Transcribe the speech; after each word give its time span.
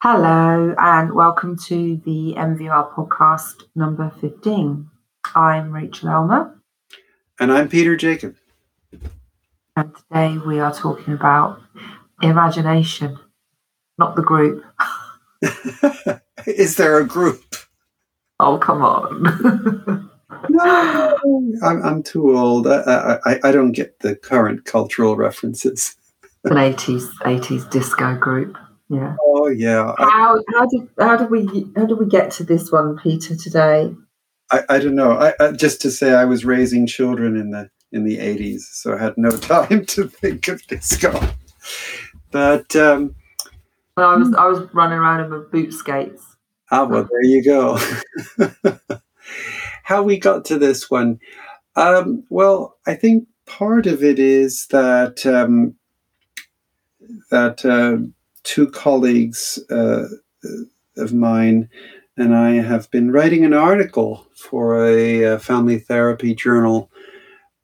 Hello, 0.00 0.76
and 0.78 1.12
welcome 1.12 1.58
to 1.64 2.00
the 2.04 2.32
NVR 2.38 2.94
podcast 2.94 3.64
number 3.74 4.12
15. 4.20 4.88
I'm 5.34 5.72
Rachel 5.72 6.10
Elmer. 6.10 6.56
And 7.40 7.52
I'm 7.52 7.68
Peter 7.68 7.96
Jakob. 7.96 8.36
And 9.74 9.96
today 9.96 10.38
we 10.38 10.60
are 10.60 10.72
talking 10.72 11.14
about 11.14 11.60
imagination, 12.22 13.18
not 13.98 14.14
the 14.14 14.22
group. 14.22 14.64
Is 16.46 16.76
there 16.76 17.00
a 17.00 17.04
group? 17.04 17.56
Oh, 18.38 18.56
come 18.56 18.82
on. 18.82 20.10
no, 20.48 21.18
I'm, 21.64 21.82
I'm 21.84 22.02
too 22.04 22.38
old. 22.38 22.68
I, 22.68 23.18
I, 23.24 23.40
I 23.42 23.50
don't 23.50 23.72
get 23.72 23.98
the 23.98 24.14
current 24.14 24.64
cultural 24.64 25.16
references. 25.16 25.96
An 26.44 26.52
80s, 26.52 27.10
80s 27.24 27.68
disco 27.68 28.14
group. 28.14 28.56
Yeah. 28.90 29.16
Oh 29.22 29.48
yeah. 29.48 29.92
How 29.98 30.42
how 30.52 30.66
did 30.66 30.88
how 30.98 31.16
did 31.16 31.30
we 31.30 31.70
how 31.76 31.84
did 31.84 31.98
we 31.98 32.06
get 32.06 32.30
to 32.32 32.44
this 32.44 32.72
one, 32.72 32.96
Peter? 32.96 33.36
Today. 33.36 33.94
I, 34.50 34.62
I 34.70 34.78
don't 34.78 34.94
know. 34.94 35.12
I, 35.12 35.34
I, 35.40 35.52
just 35.52 35.82
to 35.82 35.90
say, 35.90 36.14
I 36.14 36.24
was 36.24 36.46
raising 36.46 36.86
children 36.86 37.36
in 37.36 37.50
the 37.50 37.68
in 37.92 38.04
the 38.04 38.18
eighties, 38.18 38.68
so 38.72 38.94
I 38.94 39.02
had 39.02 39.18
no 39.18 39.30
time 39.36 39.84
to 39.86 40.08
think 40.08 40.48
of 40.48 40.66
disco. 40.66 41.20
But 42.30 42.74
um, 42.76 43.14
well, 43.96 44.10
I 44.10 44.16
was 44.16 44.34
I 44.34 44.46
was 44.46 44.74
running 44.74 44.98
around 44.98 45.20
in 45.24 45.30
my 45.30 45.44
boot 45.50 45.74
skates. 45.74 46.24
Ah, 46.70 46.84
well, 46.84 47.06
there 47.10 47.24
you 47.24 47.44
go. 47.44 47.78
How 49.82 50.02
we 50.02 50.18
got 50.18 50.46
to 50.46 50.58
this 50.58 50.90
one? 50.90 51.18
Um, 51.76 52.24
well, 52.28 52.78
I 52.86 52.94
think 52.94 53.26
part 53.46 53.86
of 53.86 54.02
it 54.02 54.18
is 54.18 54.66
that 54.68 55.26
um, 55.26 55.74
that. 57.30 57.64
Uh, 57.66 58.08
two 58.48 58.66
colleagues 58.70 59.58
uh, 59.70 60.06
of 60.96 61.12
mine 61.12 61.68
and 62.16 62.34
I 62.34 62.54
have 62.54 62.90
been 62.90 63.12
writing 63.12 63.44
an 63.44 63.52
article 63.52 64.26
for 64.34 64.88
a, 64.88 65.22
a 65.22 65.38
family 65.38 65.78
therapy 65.78 66.34
journal 66.34 66.90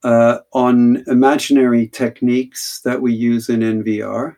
uh, 0.02 0.40
on 0.52 1.02
imaginary 1.06 1.88
techniques 1.88 2.82
that 2.84 3.00
we 3.00 3.14
use 3.14 3.48
in 3.48 3.60
NVR. 3.60 4.36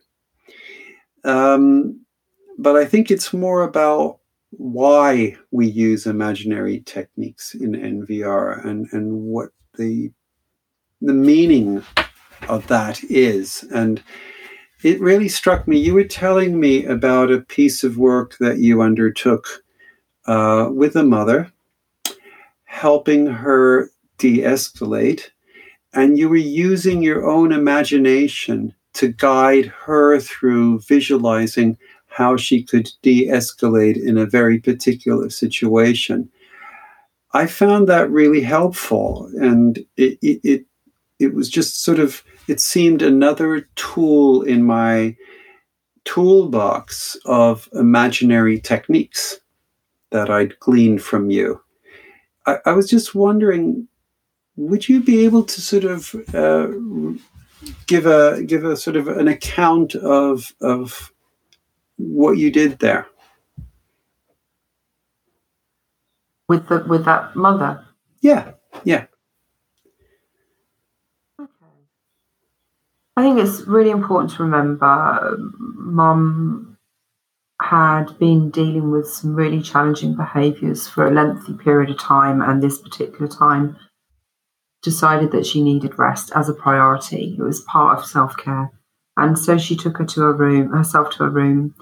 Um, 1.24 2.00
but 2.58 2.76
I 2.76 2.84
think 2.84 3.10
it's 3.10 3.32
more 3.32 3.62
about 3.62 4.20
why 4.50 5.36
we 5.50 5.66
use 5.66 6.06
imaginary 6.06 6.80
techniques 6.86 7.54
in 7.54 7.72
NVR 7.72 8.64
and, 8.64 8.86
and 8.92 9.12
what 9.20 9.50
the 9.76 10.12
the 11.02 11.12
meaning 11.12 11.82
of 12.48 12.66
that 12.68 13.02
is. 13.04 13.64
And 13.64 14.00
it 14.82 15.00
really 15.00 15.28
struck 15.28 15.66
me. 15.66 15.78
You 15.78 15.94
were 15.94 16.04
telling 16.04 16.58
me 16.60 16.84
about 16.84 17.30
a 17.30 17.40
piece 17.40 17.82
of 17.82 17.98
work 17.98 18.36
that 18.38 18.58
you 18.58 18.82
undertook 18.82 19.46
uh, 20.26 20.68
with 20.70 20.96
a 20.96 21.04
mother, 21.04 21.52
helping 22.64 23.26
her 23.26 23.90
de 24.18 24.38
escalate, 24.38 25.30
and 25.92 26.18
you 26.18 26.28
were 26.28 26.36
using 26.36 27.02
your 27.02 27.28
own 27.28 27.52
imagination 27.52 28.74
to 28.94 29.08
guide 29.08 29.66
her 29.66 30.18
through 30.20 30.80
visualizing 30.80 31.78
how 32.06 32.36
she 32.36 32.62
could 32.62 32.90
de 33.02 33.26
escalate 33.26 34.02
in 34.02 34.16
a 34.16 34.26
very 34.26 34.58
particular 34.58 35.30
situation. 35.30 36.30
I 37.32 37.46
found 37.46 37.88
that 37.88 38.10
really 38.10 38.40
helpful, 38.40 39.30
and 39.38 39.78
it, 39.96 40.18
it, 40.22 40.40
it, 40.42 40.66
it 41.18 41.34
was 41.34 41.48
just 41.48 41.82
sort 41.82 41.98
of 41.98 42.22
it 42.48 42.60
seemed 42.60 43.02
another 43.02 43.68
tool 43.74 44.42
in 44.42 44.64
my 44.64 45.16
toolbox 46.04 47.16
of 47.24 47.68
imaginary 47.72 48.60
techniques 48.60 49.40
that 50.10 50.30
I'd 50.30 50.58
gleaned 50.60 51.02
from 51.02 51.30
you. 51.30 51.60
I, 52.46 52.58
I 52.66 52.72
was 52.72 52.88
just 52.88 53.14
wondering, 53.14 53.88
would 54.56 54.88
you 54.88 55.00
be 55.00 55.24
able 55.24 55.42
to 55.42 55.60
sort 55.60 55.84
of 55.84 56.14
uh, 56.32 56.68
give 57.86 58.06
a 58.06 58.42
give 58.44 58.64
a 58.64 58.76
sort 58.76 58.96
of 58.96 59.08
an 59.08 59.28
account 59.28 59.94
of 59.96 60.54
of 60.60 61.12
what 61.96 62.32
you 62.32 62.50
did 62.50 62.78
there 62.78 63.06
with 66.48 66.68
the 66.68 66.84
with 66.88 67.04
that 67.04 67.34
mother? 67.34 67.84
Yeah, 68.20 68.52
yeah. 68.84 69.06
I 73.16 73.22
think 73.22 73.38
it's 73.38 73.62
really 73.62 73.90
important 73.90 74.32
to 74.32 74.42
remember 74.42 75.36
mum 75.58 76.76
had 77.62 78.18
been 78.18 78.50
dealing 78.50 78.90
with 78.90 79.08
some 79.08 79.34
really 79.34 79.62
challenging 79.62 80.14
behaviours 80.14 80.86
for 80.86 81.06
a 81.06 81.10
lengthy 81.10 81.54
period 81.54 81.90
of 81.90 81.98
time, 81.98 82.42
and 82.42 82.62
this 82.62 82.78
particular 82.78 83.26
time 83.26 83.76
decided 84.82 85.32
that 85.32 85.46
she 85.46 85.62
needed 85.62 85.98
rest 85.98 86.30
as 86.34 86.48
a 86.48 86.54
priority. 86.54 87.36
It 87.38 87.42
was 87.42 87.62
part 87.62 87.98
of 87.98 88.04
self 88.04 88.36
care. 88.36 88.70
And 89.16 89.38
so 89.38 89.56
she 89.56 89.76
took 89.76 89.96
her 89.96 90.04
to 90.04 90.20
her 90.20 90.34
room, 90.34 90.72
herself 90.72 91.10
to 91.12 91.24
her 91.24 91.30
room. 91.30 91.74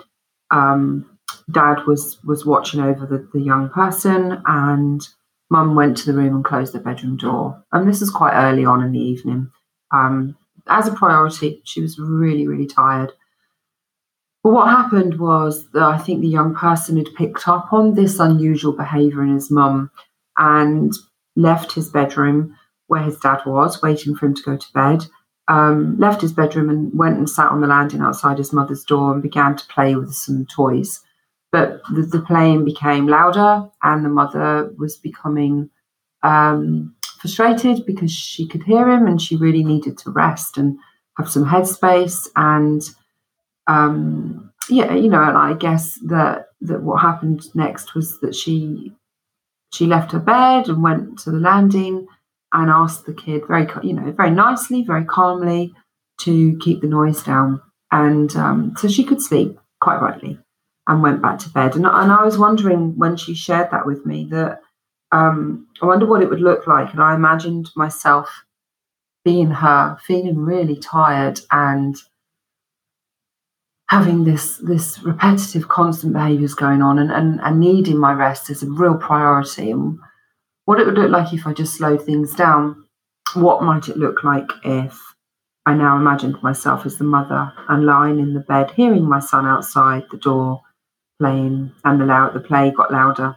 Um, 0.53 1.19
Dad 1.51 1.85
was 1.87 2.19
was 2.25 2.47
watching 2.47 2.81
over 2.81 3.07
the, 3.07 3.29
the 3.35 3.45
young 3.45 3.69
person, 3.71 4.41
and 4.47 5.07
Mum 5.51 5.75
went 5.75 5.97
to 5.99 6.07
the 6.07 6.17
room 6.17 6.37
and 6.37 6.45
closed 6.45 6.73
the 6.73 6.79
bedroom 6.79 7.17
door. 7.17 7.65
And 7.73 7.89
this 7.89 8.01
is 8.01 8.11
quite 8.11 8.35
early 8.35 8.65
on 8.65 8.83
in 8.83 8.93
the 8.93 9.01
evening. 9.01 9.51
Um, 9.93 10.37
as 10.69 10.89
a 10.89 10.93
priority. 10.93 11.61
She 11.65 11.81
was 11.81 11.99
really, 11.99 12.47
really 12.47 12.67
tired. 12.67 13.13
But 14.43 14.53
what 14.53 14.69
happened 14.69 15.19
was 15.19 15.71
that 15.71 15.83
I 15.83 15.99
think 15.99 16.21
the 16.21 16.29
young 16.29 16.55
person 16.55 16.99
had 16.99 17.15
picked 17.17 17.49
up 17.49 17.73
on 17.73 17.95
this 17.95 18.19
unusual 18.19 18.73
behaviour 18.73 19.23
in 19.23 19.35
his 19.35 19.51
mum 19.51 19.91
and 20.37 20.93
left 21.35 21.73
his 21.73 21.89
bedroom 21.89 22.57
where 22.87 23.03
his 23.03 23.19
dad 23.19 23.41
was, 23.47 23.83
waiting 23.83 24.15
for 24.15 24.27
him 24.27 24.35
to 24.35 24.43
go 24.43 24.57
to 24.57 24.73
bed. 24.75 25.07
Um, 25.49 25.99
left 25.99 26.21
his 26.21 26.33
bedroom 26.33 26.71
and 26.71 26.91
went 26.95 27.19
and 27.19 27.29
sat 27.29 27.51
on 27.51 27.61
the 27.61 27.67
landing 27.67 28.01
outside 28.01 28.39
his 28.39 28.53
mother's 28.53 28.85
door 28.85 29.13
and 29.13 29.23
began 29.23 29.57
to 29.57 29.67
play 29.67 29.95
with 29.95 30.15
some 30.15 30.47
toys. 30.47 31.01
But 31.53 31.83
the, 31.95 32.03
the 32.03 32.21
playing 32.21 32.65
became 32.65 33.07
louder, 33.07 33.69
and 33.83 34.05
the 34.05 34.09
mother 34.09 34.73
was 34.77 34.97
becoming 34.97 35.71
um, 36.23 36.94
frustrated 37.25 37.87
because 37.87 38.13
she 38.13 38.47
could 38.47 38.63
hear 38.63 38.89
him 38.91 39.07
and 39.07 39.21
she 39.21 39.37
really 39.37 39.65
needed 39.65 39.97
to 39.97 40.11
rest 40.11 40.59
and 40.59 40.77
have 41.17 41.29
some 41.29 41.45
headspace 41.45 42.29
and 42.37 42.83
um, 43.67 44.53
yeah 44.69 44.93
you 44.95 45.09
know 45.09 45.23
and 45.23 45.37
i 45.37 45.55
guess 45.55 45.99
that 46.07 46.49
that 46.61 46.83
what 46.83 47.01
happened 47.01 47.43
next 47.55 47.95
was 47.95 48.21
that 48.21 48.35
she 48.35 48.93
she 49.73 49.87
left 49.87 50.13
her 50.13 50.19
bed 50.19 50.69
and 50.69 50.83
went 50.83 51.19
to 51.19 51.31
the 51.31 51.39
landing 51.39 52.07
and 52.53 52.71
asked 52.71 53.07
the 53.07 53.15
kid 53.15 53.43
very 53.47 53.67
you 53.83 53.95
know 53.95 54.11
very 54.13 54.31
nicely 54.31 54.83
very 54.83 55.05
calmly 55.05 55.73
to 56.21 56.57
keep 56.59 56.81
the 56.81 56.87
noise 56.87 57.23
down. 57.23 57.61
And 57.91 58.35
um, 58.37 58.75
so 58.77 58.89
she 58.89 59.05
could 59.05 59.23
sleep 59.23 59.59
quite 59.81 60.01
rightly 60.01 60.39
and 60.87 61.03
went 61.03 61.23
back 61.23 61.39
to 61.41 61.51
bed. 61.51 61.77
And, 61.77 61.87
and 61.87 62.13
i 62.13 62.25
was 62.25 62.39
wondering 62.39 62.97
when 62.97 63.17
she 63.17 63.35
shared 63.35 63.71
that 63.71 63.87
with 63.87 64.05
me 64.05 64.27
that 64.31 64.61
um, 65.13 65.69
I 65.81 65.87
wonder 65.87 66.07
what 66.07 66.23
it 66.23 66.31
would 66.31 66.41
look 66.41 66.67
like. 66.67 66.93
And 66.93 67.03
I 67.03 67.15
imagined 67.15 67.71
myself 67.77 68.45
being 69.25 69.51
her, 69.51 69.97
feeling 70.05 70.39
really 70.39 70.77
tired 70.77 71.41
and 71.51 71.97
having 73.89 74.25
this 74.25 74.57
this 74.59 75.01
repetitive, 75.03 75.69
constant 75.69 76.13
behaviours 76.13 76.55
going 76.55 76.83
on 76.83 76.99
and, 76.99 77.13
and, 77.13 77.41
and 77.41 77.61
needing 77.61 77.99
my 77.99 78.13
rest 78.13 78.51
as 78.51 78.63
a 78.63 78.71
real 78.71 78.97
priority. 78.97 79.71
And 79.71 79.99
what 80.65 80.81
it 80.81 80.87
would 80.87 80.99
look 80.99 81.11
like 81.11 81.33
if 81.33 81.47
I 81.47 81.53
just 81.53 81.75
slowed 81.75 82.05
things 82.05 82.35
down. 82.35 82.85
What 83.35 83.63
might 83.63 83.89
it 83.89 83.97
look 83.97 84.23
like 84.23 84.49
if 84.65 85.01
I 85.67 85.75
now 85.75 85.97
imagined 85.97 86.43
myself 86.43 86.87
as 86.87 86.99
the 86.99 87.05
mother 87.05 87.53
and 87.69 87.87
lying 87.87 88.21
in 88.21 88.35
the 88.35 88.41
bed, 88.41 88.71
hearing 88.73 89.09
my 89.09 89.19
son 89.19 89.47
outside 89.47 90.05
the 90.11 90.19
door 90.19 90.61
playing, 91.21 91.73
and 91.85 92.01
the 92.01 92.05
loud 92.05 92.35
the 92.35 92.41
play 92.41 92.71
got 92.71 92.93
louder 92.93 93.37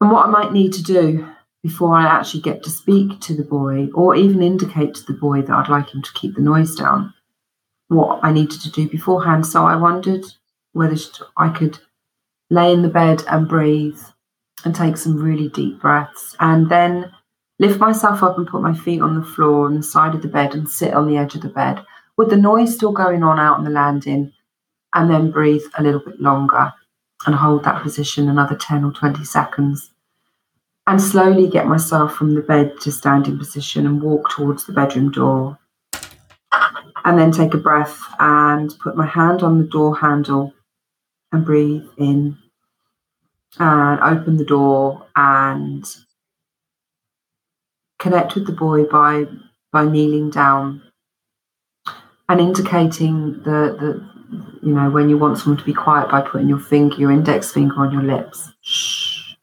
and 0.00 0.10
what 0.10 0.26
I 0.26 0.30
might 0.30 0.52
need 0.52 0.72
to 0.74 0.82
do 0.82 1.28
before 1.62 1.94
I 1.94 2.06
actually 2.06 2.42
get 2.42 2.62
to 2.62 2.70
speak 2.70 3.20
to 3.20 3.34
the 3.34 3.42
boy 3.42 3.88
or 3.94 4.14
even 4.14 4.42
indicate 4.42 4.94
to 4.94 5.04
the 5.04 5.18
boy 5.18 5.42
that 5.42 5.52
I'd 5.52 5.68
like 5.68 5.92
him 5.92 6.02
to 6.02 6.12
keep 6.12 6.34
the 6.34 6.40
noise 6.40 6.74
down, 6.74 7.12
what 7.88 8.20
I 8.22 8.32
needed 8.32 8.60
to 8.60 8.70
do 8.70 8.88
beforehand. 8.88 9.46
So 9.46 9.64
I 9.64 9.76
wondered 9.76 10.24
whether 10.72 10.96
I 11.36 11.48
could 11.48 11.78
lay 12.50 12.72
in 12.72 12.82
the 12.82 12.88
bed 12.88 13.24
and 13.28 13.48
breathe 13.48 13.98
and 14.64 14.74
take 14.74 14.96
some 14.96 15.16
really 15.16 15.48
deep 15.48 15.80
breaths 15.80 16.36
and 16.40 16.68
then 16.68 17.12
lift 17.58 17.80
myself 17.80 18.22
up 18.22 18.38
and 18.38 18.46
put 18.46 18.62
my 18.62 18.74
feet 18.74 19.00
on 19.00 19.18
the 19.18 19.26
floor 19.26 19.66
on 19.66 19.74
the 19.74 19.82
side 19.82 20.14
of 20.14 20.22
the 20.22 20.28
bed 20.28 20.54
and 20.54 20.68
sit 20.68 20.94
on 20.94 21.08
the 21.08 21.16
edge 21.16 21.34
of 21.34 21.42
the 21.42 21.48
bed 21.48 21.84
with 22.16 22.30
the 22.30 22.36
noise 22.36 22.74
still 22.74 22.92
going 22.92 23.22
on 23.22 23.38
out 23.38 23.58
on 23.58 23.64
the 23.64 23.70
landing 23.70 24.32
and 24.94 25.10
then 25.10 25.30
breathe 25.30 25.62
a 25.76 25.82
little 25.82 26.00
bit 26.00 26.20
longer 26.20 26.72
and 27.26 27.34
hold 27.34 27.64
that 27.64 27.82
position 27.82 28.28
another 28.28 28.56
10 28.56 28.84
or 28.84 28.92
20 28.92 29.24
seconds. 29.24 29.90
And 30.86 31.00
slowly 31.00 31.48
get 31.48 31.66
myself 31.66 32.14
from 32.14 32.34
the 32.34 32.40
bed 32.40 32.80
to 32.80 32.92
standing 32.92 33.38
position 33.38 33.86
and 33.86 34.00
walk 34.00 34.30
towards 34.30 34.66
the 34.66 34.72
bedroom 34.72 35.10
door. 35.10 35.58
and 37.04 37.18
then 37.18 37.30
take 37.30 37.54
a 37.54 37.58
breath 37.58 38.00
and 38.18 38.74
put 38.80 38.96
my 38.96 39.06
hand 39.06 39.42
on 39.42 39.58
the 39.58 39.66
door 39.66 39.96
handle 39.96 40.52
and 41.32 41.44
breathe 41.44 41.86
in 41.96 42.36
and 43.58 44.00
open 44.00 44.36
the 44.36 44.44
door 44.44 45.06
and 45.16 45.96
connect 47.98 48.34
with 48.34 48.46
the 48.46 48.52
boy 48.52 48.84
by 48.84 49.24
by 49.72 49.84
kneeling 49.84 50.30
down 50.30 50.82
and 52.28 52.40
indicating 52.40 53.32
the, 53.44 53.76
the 53.80 54.17
you 54.62 54.72
know 54.72 54.90
when 54.90 55.08
you 55.08 55.16
want 55.18 55.38
someone 55.38 55.58
to 55.58 55.64
be 55.64 55.72
quiet 55.72 56.10
by 56.10 56.20
putting 56.20 56.48
your 56.48 56.58
finger 56.58 56.96
your 56.96 57.10
index 57.10 57.52
finger 57.52 57.76
on 57.76 57.92
your 57.92 58.02
lips. 58.02 58.50
Shh. 58.60 59.34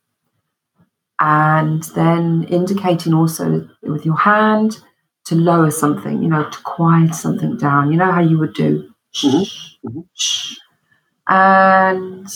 and 1.20 1.84
then 1.96 2.46
indicating 2.50 3.14
also 3.14 3.68
with 3.84 4.06
your 4.06 4.18
hand 4.18 4.80
to 5.26 5.36
lower 5.36 5.72
something 5.72 6.22
you 6.22 6.30
know 6.30 6.50
to 6.50 6.62
quiet 6.64 7.16
something 7.16 7.58
down. 7.58 7.92
You 7.92 7.98
know 7.98 8.12
how 8.12 8.22
you 8.22 8.38
would 8.40 8.54
do? 8.54 8.90
Mm-hmm. 9.16 9.88
Mm-hmm. 9.88 11.34
and 11.34 12.28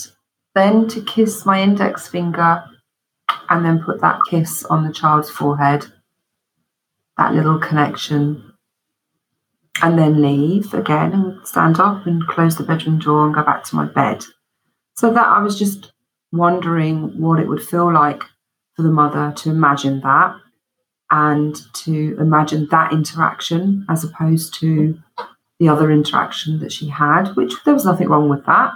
then 0.54 0.88
to 0.88 1.02
kiss 1.02 1.44
my 1.44 1.60
index 1.60 2.08
finger 2.08 2.64
and 3.50 3.64
then 3.64 3.82
put 3.82 4.00
that 4.00 4.18
kiss 4.28 4.64
on 4.64 4.86
the 4.86 4.92
child's 4.92 5.30
forehead. 5.30 5.86
That 7.18 7.34
little 7.34 7.58
connection 7.58 8.49
and 9.82 9.98
then 9.98 10.20
leave 10.20 10.74
again 10.74 11.12
and 11.12 11.46
stand 11.46 11.80
up 11.80 12.06
and 12.06 12.26
close 12.26 12.56
the 12.56 12.64
bedroom 12.64 12.98
door 12.98 13.26
and 13.26 13.34
go 13.34 13.42
back 13.42 13.64
to 13.64 13.76
my 13.76 13.86
bed. 13.86 14.24
So 14.96 15.12
that 15.12 15.26
I 15.26 15.42
was 15.42 15.58
just 15.58 15.92
wondering 16.32 17.18
what 17.20 17.40
it 17.40 17.48
would 17.48 17.62
feel 17.62 17.92
like 17.92 18.22
for 18.74 18.82
the 18.82 18.90
mother 18.90 19.32
to 19.36 19.50
imagine 19.50 20.00
that 20.00 20.36
and 21.10 21.56
to 21.74 22.16
imagine 22.20 22.68
that 22.70 22.92
interaction 22.92 23.84
as 23.88 24.04
opposed 24.04 24.54
to 24.54 24.98
the 25.58 25.68
other 25.68 25.90
interaction 25.90 26.60
that 26.60 26.72
she 26.72 26.88
had, 26.88 27.28
which 27.34 27.52
there 27.64 27.74
was 27.74 27.84
nothing 27.84 28.08
wrong 28.08 28.28
with 28.28 28.44
that, 28.46 28.72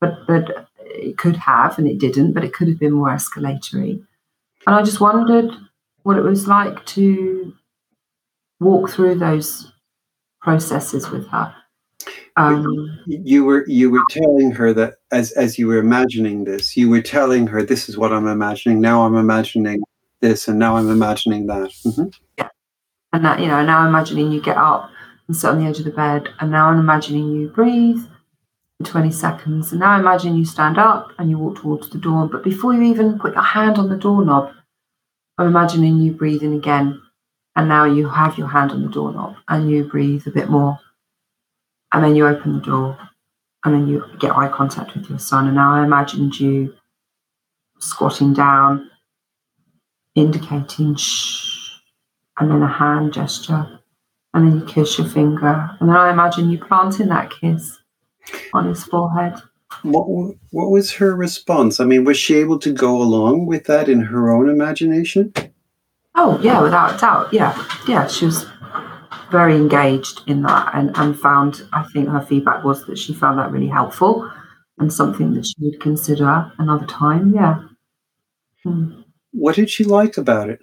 but 0.00 0.26
but 0.26 0.68
it 0.78 1.18
could 1.18 1.36
have 1.36 1.78
and 1.78 1.88
it 1.88 1.98
didn't, 1.98 2.32
but 2.32 2.44
it 2.44 2.52
could 2.52 2.68
have 2.68 2.78
been 2.78 2.92
more 2.92 3.08
escalatory. 3.08 4.02
And 4.66 4.76
I 4.76 4.82
just 4.82 5.00
wondered 5.00 5.50
what 6.02 6.16
it 6.16 6.22
was 6.22 6.46
like 6.46 6.84
to 6.86 7.54
walk 8.60 8.90
through 8.90 9.16
those 9.16 9.70
processes 10.44 11.10
with 11.10 11.26
her. 11.28 11.52
Um, 12.36 13.00
you 13.06 13.44
were 13.44 13.64
you 13.66 13.90
were 13.90 14.02
telling 14.10 14.50
her 14.52 14.72
that 14.74 14.94
as 15.10 15.32
as 15.32 15.58
you 15.58 15.66
were 15.66 15.78
imagining 15.78 16.44
this, 16.44 16.76
you 16.76 16.90
were 16.90 17.00
telling 17.00 17.46
her 17.46 17.62
this 17.62 17.88
is 17.88 17.96
what 17.96 18.12
I'm 18.12 18.26
imagining. 18.26 18.80
Now 18.80 19.06
I'm 19.06 19.16
imagining 19.16 19.82
this, 20.20 20.46
and 20.46 20.58
now 20.58 20.76
I'm 20.76 20.90
imagining 20.90 21.46
that. 21.46 21.70
Mm-hmm. 21.86 22.08
Yeah, 22.38 22.48
and 23.12 23.24
that 23.24 23.40
you 23.40 23.46
know 23.46 23.64
now 23.64 23.78
I'm 23.78 23.88
imagining 23.88 24.32
you 24.32 24.42
get 24.42 24.56
up 24.56 24.90
and 25.26 25.36
sit 25.36 25.48
on 25.48 25.60
the 25.60 25.66
edge 25.66 25.78
of 25.78 25.86
the 25.86 25.92
bed, 25.92 26.28
and 26.40 26.50
now 26.50 26.68
I'm 26.68 26.78
imagining 26.78 27.30
you 27.30 27.48
breathe 27.48 28.04
for 28.78 28.86
20 28.86 29.10
seconds, 29.12 29.70
and 29.70 29.80
now 29.80 29.92
I 29.92 30.00
imagine 30.00 30.36
you 30.36 30.44
stand 30.44 30.76
up 30.76 31.12
and 31.18 31.30
you 31.30 31.38
walk 31.38 31.56
towards 31.56 31.88
the 31.88 31.98
door. 31.98 32.28
But 32.28 32.44
before 32.44 32.74
you 32.74 32.82
even 32.82 33.18
put 33.18 33.34
your 33.34 33.44
hand 33.44 33.78
on 33.78 33.88
the 33.88 33.96
doorknob, 33.96 34.52
I'm 35.38 35.46
imagining 35.46 35.98
you 35.98 36.12
breathing 36.12 36.54
again 36.54 37.00
and 37.56 37.68
now 37.68 37.84
you 37.84 38.08
have 38.08 38.36
your 38.36 38.48
hand 38.48 38.72
on 38.72 38.82
the 38.82 38.88
doorknob 38.88 39.36
and 39.48 39.70
you 39.70 39.84
breathe 39.84 40.26
a 40.26 40.30
bit 40.30 40.48
more. 40.48 40.78
And 41.92 42.02
then 42.02 42.16
you 42.16 42.26
open 42.26 42.54
the 42.54 42.60
door 42.60 42.98
and 43.64 43.74
then 43.74 43.86
you 43.86 44.04
get 44.18 44.36
eye 44.36 44.48
contact 44.48 44.94
with 44.94 45.08
your 45.08 45.20
son. 45.20 45.46
And 45.46 45.54
now 45.54 45.74
I 45.74 45.84
imagined 45.84 46.38
you 46.38 46.74
squatting 47.78 48.34
down, 48.34 48.90
indicating 50.16 50.96
shh, 50.96 51.78
and 52.38 52.50
then 52.50 52.62
a 52.62 52.68
hand 52.68 53.12
gesture. 53.12 53.80
And 54.32 54.48
then 54.48 54.60
you 54.60 54.66
kiss 54.66 54.98
your 54.98 55.08
finger. 55.08 55.70
And 55.78 55.88
then 55.88 55.96
I 55.96 56.10
imagine 56.10 56.50
you 56.50 56.58
planting 56.58 57.08
that 57.08 57.30
kiss 57.30 57.78
on 58.52 58.68
his 58.68 58.82
forehead. 58.82 59.34
What, 59.82 60.34
what 60.50 60.70
was 60.70 60.92
her 60.94 61.14
response? 61.14 61.78
I 61.78 61.84
mean, 61.84 62.04
was 62.04 62.16
she 62.16 62.36
able 62.36 62.58
to 62.60 62.72
go 62.72 63.00
along 63.00 63.46
with 63.46 63.64
that 63.64 63.88
in 63.88 64.00
her 64.00 64.32
own 64.32 64.48
imagination? 64.48 65.32
Oh 66.14 66.38
yeah, 66.42 66.62
without 66.62 67.00
doubt. 67.00 67.32
Yeah, 67.32 67.56
yeah. 67.88 68.06
She 68.06 68.26
was 68.26 68.46
very 69.30 69.56
engaged 69.56 70.22
in 70.26 70.42
that, 70.42 70.70
and 70.74 70.96
and 70.96 71.18
found. 71.18 71.62
I 71.72 71.82
think 71.92 72.08
her 72.08 72.20
feedback 72.20 72.64
was 72.64 72.86
that 72.86 72.98
she 72.98 73.14
found 73.14 73.38
that 73.38 73.50
really 73.50 73.68
helpful, 73.68 74.30
and 74.78 74.92
something 74.92 75.34
that 75.34 75.46
she 75.46 75.54
would 75.60 75.80
consider 75.80 76.52
another 76.58 76.86
time. 76.86 77.34
Yeah. 77.34 77.62
Hmm. 78.62 79.02
What 79.32 79.56
did 79.56 79.70
she 79.70 79.84
like 79.84 80.16
about 80.16 80.50
it? 80.50 80.60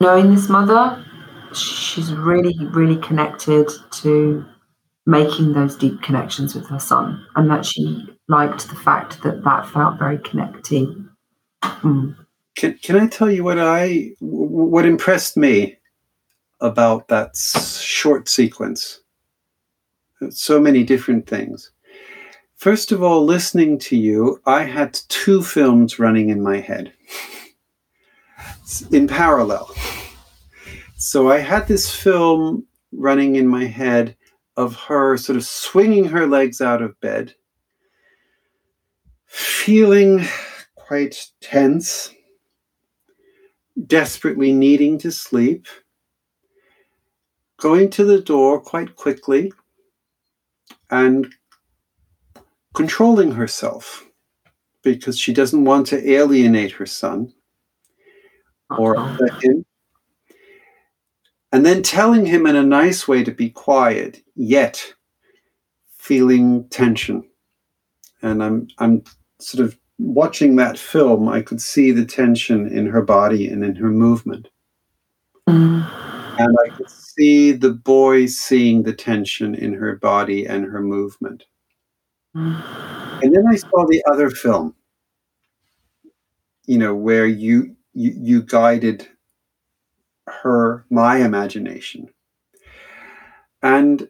Knowing 0.00 0.34
this 0.34 0.48
mother, 0.48 1.04
she's 1.54 2.12
really, 2.12 2.54
really 2.68 2.96
connected 2.96 3.68
to 3.90 4.44
making 5.06 5.52
those 5.52 5.76
deep 5.76 6.00
connections 6.02 6.54
with 6.54 6.66
her 6.68 6.78
son, 6.78 7.24
and 7.36 7.50
that 7.50 7.64
she 7.64 8.06
liked 8.28 8.68
the 8.68 8.76
fact 8.76 9.22
that 9.22 9.42
that 9.44 9.66
felt 9.68 9.98
very 9.98 10.18
connecting 10.18 11.08
Can, 12.56 12.78
can 12.78 12.96
I 12.96 13.06
tell 13.08 13.30
you 13.30 13.44
what 13.44 13.58
I 13.58 14.12
what 14.20 14.86
impressed 14.86 15.36
me 15.36 15.76
about 16.60 17.08
that 17.08 17.36
short 17.36 18.28
sequence? 18.28 19.00
So 20.30 20.60
many 20.60 20.84
different 20.84 21.26
things. 21.26 21.70
First 22.56 22.92
of 22.92 23.02
all, 23.02 23.24
listening 23.24 23.78
to 23.80 23.96
you, 23.96 24.40
I 24.46 24.62
had 24.62 24.98
two 25.08 25.42
films 25.42 25.98
running 25.98 26.30
in 26.30 26.42
my 26.42 26.60
head 26.60 26.92
in 28.90 29.06
parallel. 29.06 29.70
So 30.96 31.30
I 31.30 31.38
had 31.40 31.68
this 31.68 31.94
film 31.94 32.66
running 32.92 33.36
in 33.36 33.46
my 33.46 33.64
head 33.64 34.16
of 34.56 34.76
her 34.76 35.16
sort 35.16 35.36
of 35.36 35.44
swinging 35.44 36.04
her 36.06 36.26
legs 36.26 36.60
out 36.60 36.80
of 36.80 36.98
bed, 37.00 37.34
feeling 39.26 40.24
quite 40.94 41.26
tense, 41.40 42.14
desperately 43.84 44.52
needing 44.52 44.96
to 44.96 45.10
sleep, 45.10 45.66
going 47.58 47.90
to 47.90 48.04
the 48.04 48.20
door 48.20 48.60
quite 48.60 48.94
quickly, 48.94 49.52
and 50.90 51.34
controlling 52.74 53.32
herself 53.32 54.06
because 54.84 55.18
she 55.18 55.32
doesn't 55.32 55.64
want 55.64 55.84
to 55.88 56.12
alienate 56.12 56.70
her 56.70 56.86
son 56.86 57.32
or 58.78 58.96
uh-huh. 58.96 59.18
upset 59.20 59.42
him. 59.42 59.66
And 61.50 61.66
then 61.66 61.82
telling 61.82 62.24
him 62.24 62.46
in 62.46 62.54
a 62.54 62.62
nice 62.62 63.08
way 63.08 63.24
to 63.24 63.32
be 63.32 63.50
quiet, 63.50 64.22
yet 64.36 64.94
feeling 65.98 66.68
tension. 66.68 67.28
And 68.22 68.44
I'm 68.44 68.68
I'm 68.78 69.02
sort 69.40 69.66
of 69.66 69.76
watching 69.98 70.56
that 70.56 70.78
film, 70.78 71.28
I 71.28 71.42
could 71.42 71.60
see 71.60 71.90
the 71.90 72.04
tension 72.04 72.68
in 72.68 72.86
her 72.86 73.02
body 73.02 73.48
and 73.48 73.64
in 73.64 73.76
her 73.76 73.90
movement. 73.90 74.48
Mm. 75.48 75.88
And 76.38 76.56
I 76.66 76.70
could 76.76 76.90
see 76.90 77.52
the 77.52 77.70
boy 77.70 78.26
seeing 78.26 78.82
the 78.82 78.92
tension 78.92 79.54
in 79.54 79.72
her 79.74 79.96
body 79.96 80.46
and 80.46 80.64
her 80.64 80.80
movement. 80.80 81.44
Mm. 82.36 83.22
And 83.22 83.34
then 83.34 83.46
I 83.48 83.56
saw 83.56 83.86
the 83.86 84.02
other 84.10 84.30
film, 84.30 84.74
you 86.66 86.78
know, 86.78 86.94
where 86.94 87.26
you, 87.26 87.76
you, 87.92 88.12
you 88.16 88.42
guided 88.42 89.08
her, 90.26 90.84
my 90.90 91.18
imagination. 91.18 92.08
And 93.62 94.08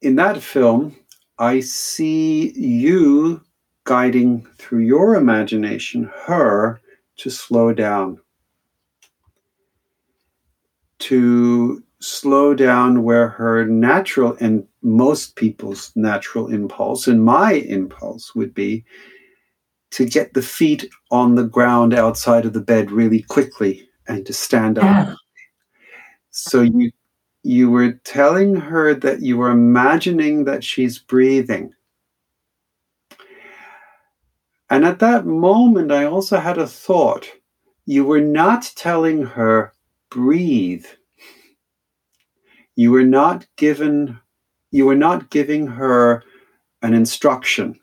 in 0.00 0.16
that 0.16 0.40
film, 0.42 0.94
I 1.38 1.60
see 1.60 2.52
you 2.52 3.42
guiding 3.84 4.46
through 4.58 4.80
your 4.80 5.16
imagination 5.16 6.10
her 6.24 6.80
to 7.18 7.30
slow 7.30 7.72
down. 7.72 8.18
To 11.00 11.82
slow 12.00 12.54
down 12.54 13.02
where 13.02 13.28
her 13.28 13.66
natural 13.66 14.36
and 14.40 14.66
most 14.82 15.36
people's 15.36 15.92
natural 15.94 16.48
impulse, 16.48 17.06
and 17.06 17.22
my 17.22 17.52
impulse 17.52 18.34
would 18.34 18.54
be 18.54 18.84
to 19.90 20.04
get 20.04 20.34
the 20.34 20.42
feet 20.42 20.88
on 21.10 21.34
the 21.34 21.44
ground 21.44 21.94
outside 21.94 22.44
of 22.44 22.52
the 22.52 22.60
bed 22.60 22.90
really 22.90 23.22
quickly 23.22 23.88
and 24.08 24.26
to 24.26 24.32
stand 24.32 24.78
up. 24.78 24.84
Yeah. 24.84 25.14
So 26.30 26.62
you 26.62 26.90
you 27.46 27.70
were 27.70 27.92
telling 28.02 28.56
her 28.56 28.92
that 28.92 29.22
you 29.22 29.36
were 29.36 29.52
imagining 29.52 30.44
that 30.46 30.64
she's 30.64 30.98
breathing. 30.98 31.72
And 34.68 34.84
at 34.84 34.98
that 34.98 35.26
moment, 35.26 35.92
I 35.92 36.06
also 36.06 36.38
had 36.38 36.58
a 36.58 36.66
thought. 36.66 37.30
You 37.84 38.04
were 38.04 38.20
not 38.20 38.72
telling 38.74 39.22
her, 39.22 39.72
breathe. 40.10 40.86
You 42.74 42.90
were 42.90 43.04
not 43.04 43.46
given, 43.56 44.18
you 44.72 44.84
were 44.86 44.96
not 44.96 45.30
giving 45.30 45.68
her 45.68 46.24
an 46.82 46.94
instruction. 46.94 47.78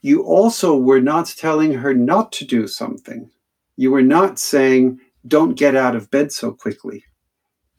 You 0.00 0.22
also 0.22 0.74
were 0.74 1.02
not 1.02 1.26
telling 1.36 1.74
her 1.74 1.92
not 1.92 2.32
to 2.32 2.46
do 2.46 2.66
something. 2.66 3.30
You 3.76 3.90
were 3.90 4.02
not 4.02 4.38
saying, 4.38 5.00
don't 5.28 5.54
get 5.54 5.76
out 5.76 5.94
of 5.94 6.10
bed 6.10 6.32
so 6.32 6.50
quickly. 6.50 7.04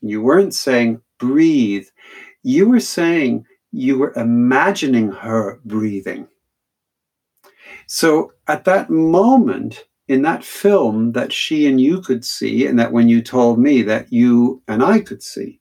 You 0.08 0.22
weren't 0.22 0.54
saying, 0.54 1.02
breathe. 1.20 1.88
You 2.44 2.70
were 2.70 2.80
saying, 2.80 3.46
you 3.72 3.98
were 3.98 4.14
imagining 4.16 5.12
her 5.12 5.60
breathing. 5.66 6.28
So 7.88 8.34
at 8.48 8.66
that 8.66 8.90
moment 8.90 9.86
in 10.08 10.22
that 10.22 10.44
film 10.44 11.14
that 11.14 11.34
she 11.34 11.68
and 11.68 11.82
you 11.82 12.02
could 12.02 12.24
see, 12.24 12.68
and 12.68 12.78
that 12.80 12.92
when 12.92 13.10
you 13.10 13.22
told 13.22 13.60
me 13.60 13.82
that 13.82 14.12
you 14.14 14.62
and 14.68 14.84
I 14.84 15.00
could 15.00 15.24
see, 15.24 15.60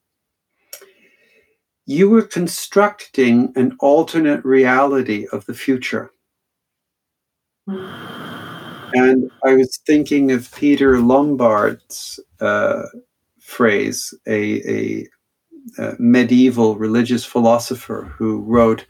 you 1.86 2.10
were 2.10 2.22
constructing 2.22 3.52
an 3.56 3.76
alternate 3.80 4.44
reality 4.44 5.26
of 5.32 5.46
the 5.46 5.54
future. 5.54 6.12
And 8.96 9.28
I 9.44 9.54
was 9.54 9.80
thinking 9.88 10.30
of 10.30 10.54
Peter 10.54 11.00
Lombard's 11.00 12.20
uh, 12.40 12.84
phrase, 13.44 14.14
a, 14.26 14.68
a, 14.68 15.08
a 15.78 15.94
medieval 15.98 16.76
religious 16.76 17.24
philosopher 17.26 18.12
who 18.16 18.40
wrote 18.40 18.86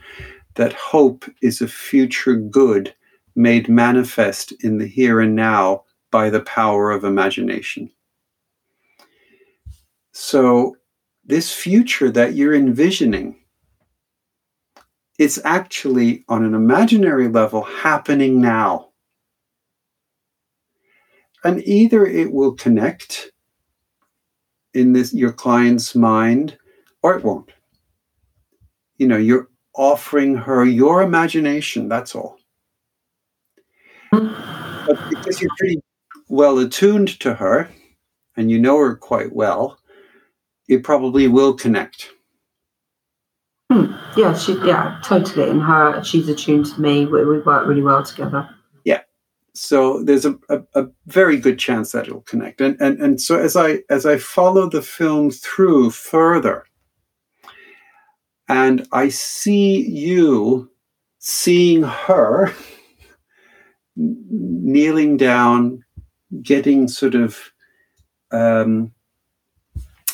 that 0.55 0.73
hope 0.73 1.25
is 1.43 1.61
a 1.61 1.69
future 1.69 2.37
good 2.37 2.95
made 3.35 3.69
manifest 3.69 4.53
in 4.63 4.79
the 4.79 4.87
here 4.87 5.21
and 5.21 5.35
now 5.35 5.83
by 6.13 6.31
the 6.31 6.41
power 6.41 6.93
of 6.93 7.03
imagination. 7.03 7.91
So, 10.13 10.77
this 11.25 11.53
future 11.53 12.11
that 12.13 12.35
you're 12.35 12.55
envisioning, 12.55 13.41
it's 15.19 15.41
actually 15.45 16.25
on 16.29 16.45
an 16.45 16.55
imaginary 16.55 17.27
level 17.27 17.63
happening 17.63 18.41
now. 18.41 18.91
And 21.43 21.61
either 21.67 22.07
it 22.07 22.33
will 22.33 22.53
connect 22.53 23.33
in 24.75 24.93
this 24.93 25.15
your 25.15 25.33
client's 25.33 25.95
mind 25.95 26.59
or 27.03 27.17
it 27.17 27.25
won't. 27.25 27.51
You 28.99 29.09
know, 29.09 29.17
you're 29.17 29.49
offering 29.75 30.37
her 30.37 30.65
your 30.65 31.03
imagination, 31.03 31.89
that's 31.89 32.15
all. 32.15 32.39
But 34.11 34.99
because 35.11 35.41
you're 35.41 35.51
pretty 35.59 35.81
well 36.29 36.59
attuned 36.59 37.19
to 37.21 37.35
her 37.35 37.71
and 38.37 38.51
you 38.51 38.59
know 38.59 38.79
her 38.79 38.95
quite 38.95 39.33
well, 39.33 39.79
it 40.69 40.85
probably 40.85 41.29
will 41.29 41.55
connect. 41.55 42.11
Hmm. 43.71 43.95
Yeah, 44.17 44.37
she, 44.37 44.55
yeah, 44.65 45.01
totally. 45.03 45.51
And 45.51 45.63
her, 45.63 46.03
she's 46.05 46.29
attuned 46.29 46.67
to 46.67 46.81
me. 46.81 47.07
We, 47.07 47.25
we 47.25 47.39
work 47.41 47.67
really 47.67 47.83
well 47.83 48.05
together. 48.05 48.49
So 49.55 50.03
there's 50.03 50.27
a, 50.27 50.37
a, 50.49 50.61
a, 50.75 50.87
very 51.07 51.37
good 51.37 51.61
chance 51.61 51.93
that 51.93 52.09
it'll 52.09 52.23
connect. 52.23 52.61
And, 52.61 52.77
and 52.81 53.01
and 53.01 53.21
so 53.21 53.39
as 53.39 53.55
I 53.55 53.81
as 53.89 54.05
I 54.05 54.19
follow 54.19 54.69
the 54.69 54.83
film 54.83 55.31
through 55.31 55.91
further, 55.91 56.65
and 58.49 58.87
I 58.91 59.09
see 59.11 59.89
you 59.89 60.71
seeing 61.19 61.85
her 61.85 62.53
kneeling 63.97 65.17
down, 65.17 65.85
getting 66.43 66.89
sort 66.89 67.15
of, 67.15 67.39
um, 68.33 68.93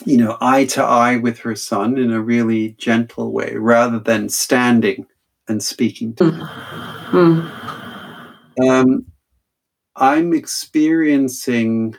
you 0.04 0.18
know, 0.18 0.36
eye 0.42 0.66
to 0.66 0.82
eye 0.82 1.16
with 1.16 1.38
her 1.38 1.56
son 1.56 1.96
in 1.96 2.12
a 2.12 2.20
really 2.20 2.72
gentle 2.72 3.32
way, 3.32 3.54
rather 3.56 3.98
than 3.98 4.28
standing 4.28 5.06
and 5.48 5.62
speaking 5.62 6.14
to 6.16 6.30
him. 6.30 6.40
Mm. 7.10 8.68
Um, 8.68 9.09
I'm 10.00 10.32
experiencing 10.32 11.96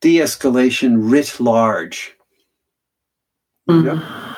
de 0.00 0.16
escalation 0.16 1.10
writ 1.10 1.38
large. 1.38 2.14
Mm. 3.68 3.76
You 3.76 3.82
know? 3.82 4.34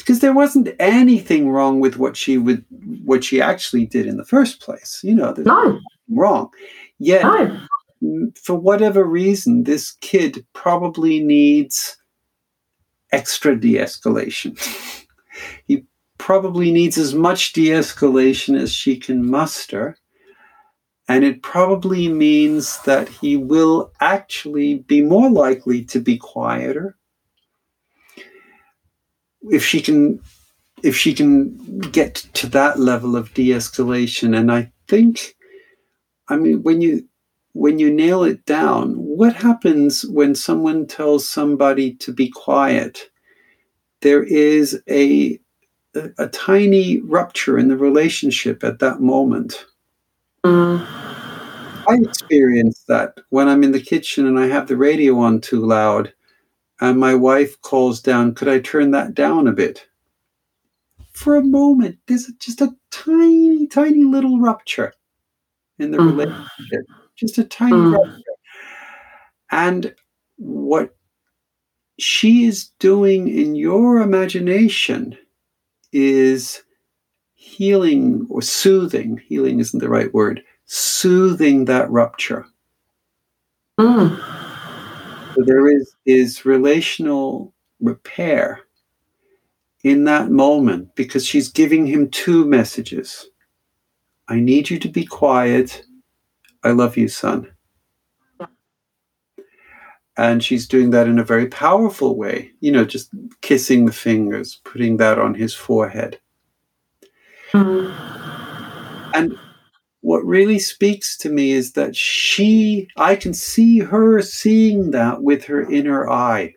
because 0.00 0.20
there 0.20 0.32
wasn't 0.32 0.68
anything 0.78 1.50
wrong 1.50 1.78
with 1.78 1.98
what 1.98 2.16
she 2.16 2.38
would 2.38 2.64
what 3.04 3.22
she 3.22 3.40
actually 3.40 3.86
did 3.86 4.06
in 4.06 4.16
the 4.16 4.24
first 4.24 4.60
place 4.60 5.00
you 5.04 5.14
know 5.14 5.32
no. 5.38 5.78
wrong 6.08 6.50
yet 6.98 7.22
no. 7.22 8.30
for 8.34 8.54
whatever 8.54 9.04
reason 9.04 9.64
this 9.64 9.92
kid 10.00 10.44
probably 10.54 11.20
needs 11.20 11.96
extra 13.12 13.54
de-escalation 13.54 14.58
he 15.66 15.84
probably 16.18 16.72
needs 16.72 16.96
as 16.96 17.14
much 17.14 17.52
de-escalation 17.52 18.58
as 18.58 18.72
she 18.72 18.96
can 18.96 19.30
muster 19.30 19.96
and 21.10 21.24
it 21.24 21.42
probably 21.42 22.06
means 22.06 22.80
that 22.82 23.08
he 23.08 23.36
will 23.36 23.90
actually 24.00 24.74
be 24.74 25.02
more 25.02 25.28
likely 25.28 25.84
to 25.86 25.98
be 25.98 26.16
quieter. 26.16 26.96
If 29.50 29.64
she 29.64 29.80
can 29.80 30.20
if 30.84 30.96
she 30.96 31.12
can 31.12 31.80
get 31.90 32.14
to 32.34 32.46
that 32.50 32.78
level 32.78 33.16
of 33.16 33.34
de-escalation 33.34 34.34
and 34.38 34.50
i 34.50 34.72
think 34.88 35.36
i 36.28 36.36
mean 36.36 36.62
when 36.62 36.80
you 36.80 37.06
when 37.52 37.78
you 37.78 37.92
nail 37.92 38.22
it 38.22 38.42
down 38.46 38.94
what 38.94 39.34
happens 39.34 40.06
when 40.06 40.34
someone 40.34 40.86
tells 40.86 41.28
somebody 41.28 41.92
to 41.96 42.12
be 42.12 42.28
quiet? 42.30 43.10
There 44.00 44.22
is 44.22 44.80
a 44.88 45.40
a, 45.96 46.10
a 46.18 46.28
tiny 46.28 47.00
rupture 47.00 47.58
in 47.58 47.66
the 47.66 47.76
relationship 47.76 48.62
at 48.62 48.78
that 48.78 49.00
moment 49.00 49.66
mm. 50.44 50.86
i 51.88 51.94
experience 52.02 52.84
that 52.88 53.18
when 53.30 53.48
i'm 53.48 53.62
in 53.62 53.72
the 53.72 53.80
kitchen 53.80 54.26
and 54.26 54.38
i 54.38 54.46
have 54.46 54.66
the 54.68 54.76
radio 54.76 55.18
on 55.18 55.40
too 55.40 55.64
loud 55.64 56.12
and 56.80 56.98
my 56.98 57.14
wife 57.14 57.60
calls 57.60 58.00
down, 58.00 58.34
could 58.34 58.48
I 58.48 58.58
turn 58.58 58.90
that 58.92 59.14
down 59.14 59.46
a 59.46 59.52
bit? 59.52 59.86
For 61.12 61.36
a 61.36 61.42
moment, 61.42 61.98
there's 62.06 62.26
just 62.38 62.62
a 62.62 62.74
tiny, 62.90 63.66
tiny 63.66 64.04
little 64.04 64.40
rupture 64.40 64.94
in 65.78 65.90
the 65.90 65.98
mm. 65.98 66.10
relationship, 66.10 66.86
just 67.16 67.36
a 67.38 67.44
tiny 67.44 67.72
mm. 67.72 67.92
rupture. 67.92 68.22
And 69.50 69.94
what 70.36 70.96
she 71.98 72.46
is 72.46 72.70
doing 72.78 73.28
in 73.28 73.54
your 73.56 73.98
imagination 73.98 75.18
is 75.92 76.62
healing 77.40 78.26
or 78.28 78.42
soothing, 78.42 79.18
healing 79.26 79.60
isn't 79.60 79.78
the 79.78 79.88
right 79.88 80.12
word, 80.12 80.42
soothing 80.66 81.64
that 81.64 81.90
rupture. 81.90 82.44
Mm. 83.80 84.18
So 85.34 85.42
there 85.46 85.66
is 85.74 85.96
is 86.04 86.44
relational 86.44 87.54
repair 87.80 88.60
in 89.84 90.04
that 90.04 90.30
moment 90.30 90.94
because 90.94 91.24
she's 91.24 91.48
giving 91.48 91.86
him 91.86 92.10
two 92.10 92.44
messages. 92.44 93.26
I 94.28 94.38
need 94.38 94.68
you 94.68 94.78
to 94.78 94.88
be 94.88 95.06
quiet. 95.06 95.82
I 96.62 96.72
love 96.72 96.98
you, 96.98 97.08
son. 97.08 97.50
And 100.18 100.44
she's 100.44 100.68
doing 100.68 100.90
that 100.90 101.08
in 101.08 101.18
a 101.18 101.24
very 101.24 101.46
powerful 101.46 102.18
way, 102.18 102.50
you 102.60 102.70
know, 102.70 102.84
just 102.84 103.08
kissing 103.40 103.86
the 103.86 103.92
fingers, 103.92 104.60
putting 104.62 104.98
that 104.98 105.18
on 105.18 105.32
his 105.34 105.54
forehead. 105.54 106.20
Mm-hmm. 107.52 108.06
And 109.12 109.36
what 110.02 110.24
really 110.24 110.60
speaks 110.60 111.16
to 111.18 111.28
me 111.30 111.50
is 111.50 111.72
that 111.72 111.96
she, 111.96 112.88
I 112.96 113.16
can 113.16 113.34
see 113.34 113.80
her 113.80 114.22
seeing 114.22 114.92
that 114.92 115.22
with 115.22 115.44
her 115.44 115.68
inner 115.70 116.08
eye. 116.08 116.54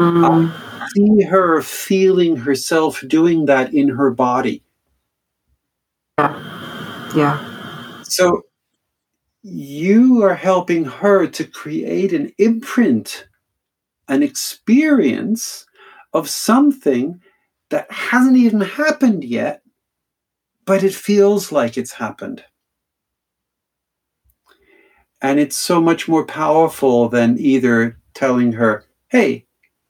Mm. 0.00 0.52
I 0.52 0.88
see 0.94 1.22
her 1.22 1.62
feeling 1.62 2.36
herself 2.36 3.02
doing 3.06 3.46
that 3.46 3.72
in 3.72 3.88
her 3.88 4.10
body. 4.10 4.62
Yeah. 6.18 7.10
Yeah. 7.16 8.02
So 8.02 8.42
you 9.42 10.22
are 10.22 10.34
helping 10.34 10.84
her 10.84 11.26
to 11.26 11.44
create 11.44 12.12
an 12.12 12.32
imprint, 12.38 13.26
an 14.08 14.22
experience 14.22 15.66
of 16.12 16.28
something 16.28 17.20
that 17.70 17.90
hasn't 17.90 18.36
even 18.36 18.60
happened 18.60 19.24
yet, 19.24 19.61
but 20.64 20.82
it 20.82 20.94
feels 20.94 21.52
like 21.52 21.76
it's 21.76 21.92
happened. 21.92 22.44
And 25.20 25.38
it's 25.38 25.56
so 25.56 25.80
much 25.80 26.08
more 26.08 26.26
powerful 26.26 27.08
than 27.08 27.38
either 27.38 27.98
telling 28.14 28.52
her, 28.52 28.84
hey, 29.08 29.46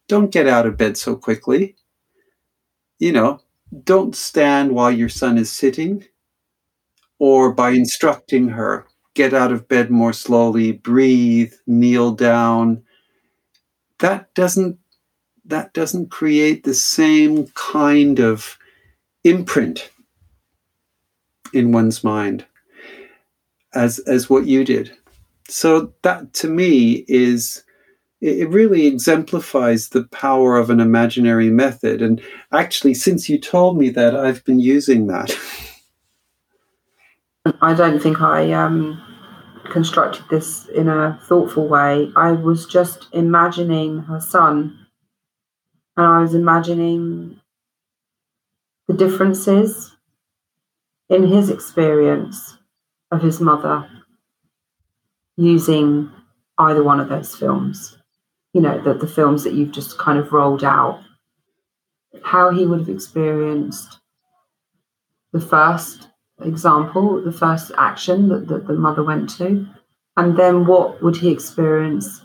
don't 0.09 0.31
get 0.31 0.47
out 0.47 0.67
of 0.67 0.77
bed 0.77 0.97
so 0.97 1.17
quickly. 1.17 1.77
You 2.99 3.13
know, 3.13 3.41
don't 3.85 4.15
stand 4.15 4.73
while 4.73 4.91
your 4.91 5.09
son 5.09 5.39
is 5.39 5.51
sitting. 5.51 6.05
Or 7.19 7.53
by 7.53 7.71
instructing 7.71 8.49
her, 8.49 8.87
get 9.15 9.33
out 9.33 9.53
of 9.53 9.69
bed 9.69 9.91
more 9.91 10.13
slowly, 10.13 10.73
breathe, 10.73 11.53
kneel 11.67 12.13
down. 12.13 12.83
That 14.01 14.35
doesn't 14.35 14.79
that 15.45 15.73
doesn't 15.73 16.11
create 16.11 16.65
the 16.65 16.75
same 16.75 17.47
kind 17.49 18.21
of 18.21 18.59
imprint 19.25 19.91
in 21.53 21.73
one's 21.73 22.03
mind 22.03 22.45
as 23.75 23.99
as 24.01 24.29
what 24.29 24.47
you 24.47 24.65
did 24.65 24.93
So 25.49 25.93
that 26.03 26.33
to 26.35 26.49
me 26.49 27.05
is 27.09 27.65
it 28.23 28.49
really 28.51 28.87
exemplifies 28.87 29.89
the 29.89 30.05
power 30.05 30.57
of 30.57 30.71
an 30.71 30.79
imaginary 30.79 31.51
method. 31.51 32.01
And 32.01 32.23
actually, 32.53 32.95
since 32.95 33.29
you 33.29 33.37
told 33.37 33.77
me 33.77 33.91
that, 33.91 34.15
I've 34.15 34.45
been 34.45 34.61
using 34.61 35.09
that. 35.09 35.37
I 37.61 37.75
don't 37.75 38.01
think 38.01 38.21
I 38.21 38.53
um, 38.53 39.03
constructed 39.73 40.25
this 40.31 40.67
in 40.69 40.89
a 40.89 41.19
thoughtful 41.25 41.67
way. 41.67 42.13
I 42.15 42.31
was 42.31 42.65
just 42.65 43.09
imagining 43.13 43.99
her 44.03 44.21
son, 44.21 44.87
and 45.97 46.07
I 46.07 46.21
was 46.21 46.37
imagining 46.37 47.41
the 48.87 48.95
differences 48.95 49.92
in 51.13 51.27
his 51.27 51.51
experience 51.51 52.57
of 53.13 53.23
his 53.23 53.41
mother 53.41 53.89
using 55.37 56.11
either 56.59 56.83
one 56.83 56.99
of 57.01 57.09
those 57.09 57.35
films 57.37 57.97
you 58.53 58.61
know, 58.61 58.81
the, 58.81 58.95
the 58.95 59.07
films 59.07 59.45
that 59.45 59.55
you've 59.55 59.73
just 59.73 59.99
kind 59.99 60.19
of 60.19 60.33
rolled 60.33 60.65
out, 60.65 61.03
how 62.23 62.51
he 62.51 62.67
would 62.67 62.81
have 62.81 62.89
experienced 62.89 63.99
the 65.33 65.41
first 65.41 66.09
example, 66.43 67.23
the 67.23 67.33
first 67.33 67.73
action 67.79 68.29
that, 68.29 68.49
that 68.49 68.67
the 68.67 68.75
mother 68.75 69.03
went 69.03 69.31
to, 69.39 69.67
and 70.17 70.37
then 70.37 70.67
what 70.67 71.03
would 71.03 71.17
he 71.17 71.31
experience 71.31 72.21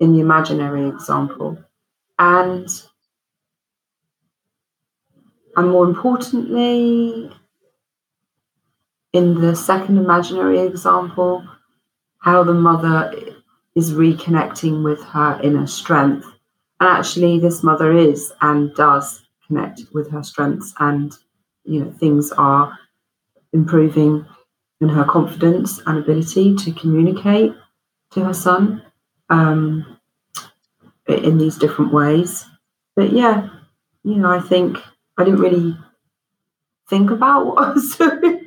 in 0.00 0.12
the 0.12 0.20
imaginary 0.20 0.88
example. 0.88 1.56
And 2.18 2.68
and 5.56 5.70
more 5.70 5.84
importantly, 5.84 7.30
in 9.12 9.40
the 9.40 9.56
second 9.56 9.98
imaginary 9.98 10.60
example, 10.60 11.44
how 12.18 12.44
the 12.44 12.54
mother 12.54 13.12
is 13.74 13.92
reconnecting 13.92 14.84
with 14.84 15.02
her 15.04 15.40
inner 15.42 15.66
strength. 15.66 16.26
And 16.80 16.88
actually, 16.88 17.38
this 17.38 17.62
mother 17.62 17.96
is 17.96 18.32
and 18.40 18.74
does 18.74 19.22
connect 19.46 19.82
with 19.92 20.10
her 20.10 20.22
strengths, 20.22 20.72
and 20.78 21.12
you 21.64 21.84
know 21.84 21.90
things 21.92 22.32
are 22.32 22.78
improving 23.52 24.24
in 24.80 24.88
her 24.88 25.04
confidence 25.04 25.80
and 25.86 25.98
ability 25.98 26.54
to 26.56 26.72
communicate 26.72 27.52
to 28.12 28.24
her 28.24 28.32
son 28.32 28.82
um, 29.28 29.98
in 31.06 31.36
these 31.36 31.58
different 31.58 31.92
ways. 31.92 32.46
But 32.96 33.12
yeah, 33.12 33.48
you 34.04 34.16
know, 34.16 34.30
I 34.30 34.40
think 34.40 34.78
I 35.18 35.24
didn't 35.24 35.40
really 35.40 35.76
think 36.88 37.10
about 37.10 37.46
what 37.46 37.68
I 37.68 37.72
was 37.72 37.96
doing. 37.96 38.39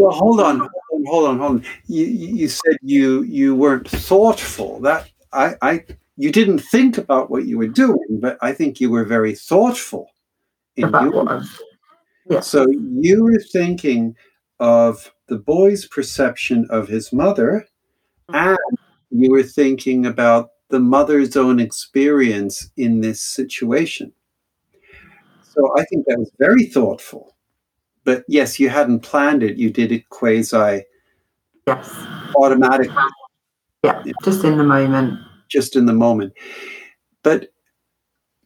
Well, 0.00 0.12
hold 0.12 0.40
on 0.40 0.68
hold 1.06 1.28
on, 1.28 1.38
hold 1.38 1.50
on. 1.50 1.64
You, 1.86 2.06
you 2.06 2.48
said 2.48 2.76
you 2.82 3.22
you 3.22 3.54
weren't 3.54 3.88
thoughtful. 3.88 4.80
That 4.80 5.08
I, 5.32 5.54
I 5.62 5.84
you 6.16 6.32
didn't 6.32 6.60
think 6.60 6.98
about 6.98 7.30
what 7.30 7.46
you 7.46 7.58
were 7.58 7.68
doing, 7.68 8.20
but 8.20 8.38
I 8.40 8.52
think 8.52 8.80
you 8.80 8.90
were 8.90 9.04
very 9.04 9.34
thoughtful. 9.34 10.10
about 10.78 11.14
what 11.14 11.42
yeah. 12.28 12.40
So 12.40 12.66
you 12.70 13.24
were 13.24 13.42
thinking 13.52 14.16
of 14.58 15.12
the 15.26 15.38
boy's 15.38 15.86
perception 15.86 16.66
of 16.70 16.88
his 16.88 17.12
mother, 17.12 17.66
mm-hmm. 18.28 18.50
and 18.50 18.78
you 19.10 19.30
were 19.30 19.42
thinking 19.42 20.06
about 20.06 20.50
the 20.68 20.80
mother's 20.80 21.36
own 21.36 21.58
experience 21.58 22.70
in 22.76 23.00
this 23.00 23.20
situation. 23.20 24.12
So 25.42 25.74
I 25.76 25.84
think 25.84 26.06
that 26.06 26.18
was 26.18 26.30
very 26.38 26.66
thoughtful. 26.66 27.34
But 28.04 28.24
yes, 28.28 28.58
you 28.58 28.68
hadn't 28.68 29.00
planned 29.00 29.42
it. 29.42 29.56
You 29.56 29.70
did 29.70 29.92
it 29.92 30.08
quasi 30.08 30.82
Yes. 31.66 31.94
Automatically. 32.36 32.96
Yeah, 33.84 34.02
just 34.24 34.44
in 34.44 34.58
the 34.58 34.64
moment. 34.64 35.20
Just 35.48 35.76
in 35.76 35.86
the 35.86 35.92
moment. 35.92 36.32
But, 37.22 37.52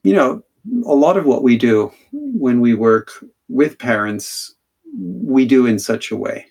you 0.02 0.14
know, 0.14 0.42
a 0.86 0.94
lot 0.94 1.16
of 1.16 1.26
what 1.26 1.42
we 1.42 1.56
do 1.56 1.92
when 2.12 2.60
we 2.60 2.74
work 2.74 3.12
with 3.48 3.78
parents, 3.78 4.54
we 4.94 5.44
do 5.44 5.66
in 5.66 5.78
such 5.78 6.10
a 6.10 6.16
way. 6.16 6.46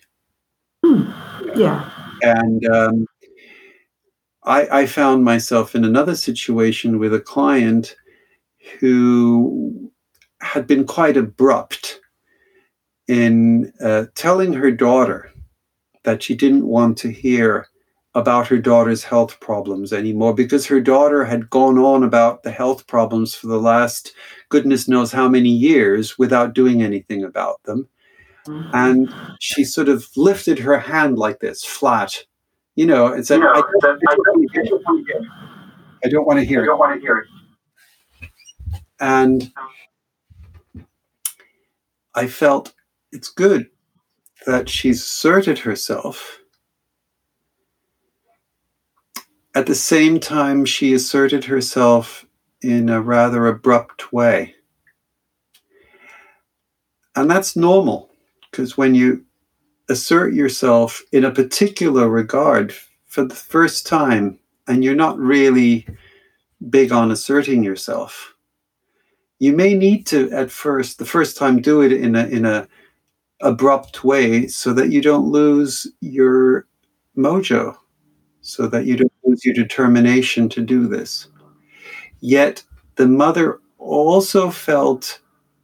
Hmm. 0.84 1.10
Yeah. 1.54 1.90
And 2.22 2.66
um, 2.66 3.06
I, 4.44 4.80
I 4.80 4.86
found 4.86 5.24
myself 5.24 5.74
in 5.74 5.84
another 5.84 6.16
situation 6.16 6.98
with 6.98 7.14
a 7.14 7.20
client 7.20 7.96
who 8.80 9.90
had 10.40 10.66
been 10.66 10.86
quite 10.86 11.16
abrupt 11.16 12.00
in 13.08 13.72
uh, 13.80 14.06
telling 14.14 14.52
her 14.52 14.70
daughter 14.70 15.30
that 16.04 16.22
she 16.22 16.34
didn't 16.34 16.66
want 16.66 16.98
to 16.98 17.10
hear 17.10 17.68
about 18.14 18.46
her 18.46 18.58
daughter's 18.58 19.02
health 19.02 19.40
problems 19.40 19.92
anymore 19.92 20.32
because 20.32 20.66
her 20.66 20.80
daughter 20.80 21.24
had 21.24 21.50
gone 21.50 21.78
on 21.78 22.04
about 22.04 22.44
the 22.44 22.50
health 22.50 22.86
problems 22.86 23.34
for 23.34 23.48
the 23.48 23.60
last 23.60 24.12
goodness 24.50 24.86
knows 24.86 25.10
how 25.10 25.28
many 25.28 25.48
years 25.48 26.16
without 26.16 26.54
doing 26.54 26.82
anything 26.82 27.24
about 27.24 27.60
them. 27.64 27.88
Mm-hmm. 28.46 28.70
And 28.72 29.14
she 29.40 29.64
sort 29.64 29.88
of 29.88 30.06
lifted 30.16 30.58
her 30.60 30.78
hand 30.78 31.18
like 31.18 31.40
this, 31.40 31.64
flat, 31.64 32.24
you 32.76 32.86
know, 32.86 33.12
and 33.12 33.26
said, 33.26 33.40
I, 33.40 33.54
don't, 33.54 33.56
I, 33.56 33.62
don't, 33.80 34.00
I 36.04 36.08
don't 36.08 36.26
want 36.26 36.38
to 36.38 36.44
hear 36.44 36.62
it." 36.62 36.64
I 36.64 36.66
don't 36.66 36.78
want 36.78 36.94
to 36.94 37.00
hear 37.00 37.18
it. 37.18 38.30
And 39.00 39.50
I 42.14 42.26
felt 42.26 42.74
it's 43.14 43.28
good 43.30 43.70
that 44.46 44.68
she's 44.68 45.00
asserted 45.00 45.58
herself. 45.58 46.40
At 49.54 49.66
the 49.66 49.74
same 49.74 50.18
time, 50.18 50.64
she 50.64 50.92
asserted 50.92 51.44
herself 51.44 52.26
in 52.60 52.88
a 52.88 53.00
rather 53.00 53.46
abrupt 53.46 54.12
way. 54.12 54.54
And 57.14 57.30
that's 57.30 57.54
normal 57.54 58.10
because 58.50 58.76
when 58.76 58.94
you 58.94 59.24
assert 59.88 60.34
yourself 60.34 61.00
in 61.12 61.24
a 61.24 61.30
particular 61.30 62.08
regard 62.08 62.74
for 63.06 63.24
the 63.24 63.34
first 63.34 63.86
time 63.86 64.40
and 64.66 64.82
you're 64.82 64.96
not 64.96 65.18
really 65.18 65.86
big 66.68 66.90
on 66.90 67.12
asserting 67.12 67.62
yourself, 67.62 68.34
you 69.38 69.52
may 69.52 69.74
need 69.74 70.06
to 70.06 70.30
at 70.32 70.50
first, 70.50 70.98
the 70.98 71.04
first 71.04 71.36
time, 71.36 71.60
do 71.60 71.82
it 71.82 71.92
in 71.92 72.16
a 72.16 72.26
in 72.26 72.44
a 72.44 72.66
abrupt 73.40 74.04
way 74.04 74.46
so 74.46 74.72
that 74.72 74.90
you 74.90 75.00
don't 75.00 75.26
lose 75.26 75.86
your 76.00 76.66
mojo, 77.16 77.76
so 78.40 78.66
that 78.68 78.86
you 78.86 78.96
don't 78.96 79.12
lose 79.24 79.44
your 79.44 79.54
determination 79.54 80.48
to 80.48 80.60
do 80.60 80.86
this. 80.86 81.28
Yet 82.20 82.62
the 82.96 83.06
mother 83.06 83.60
also 83.78 84.50
felt 84.50 85.20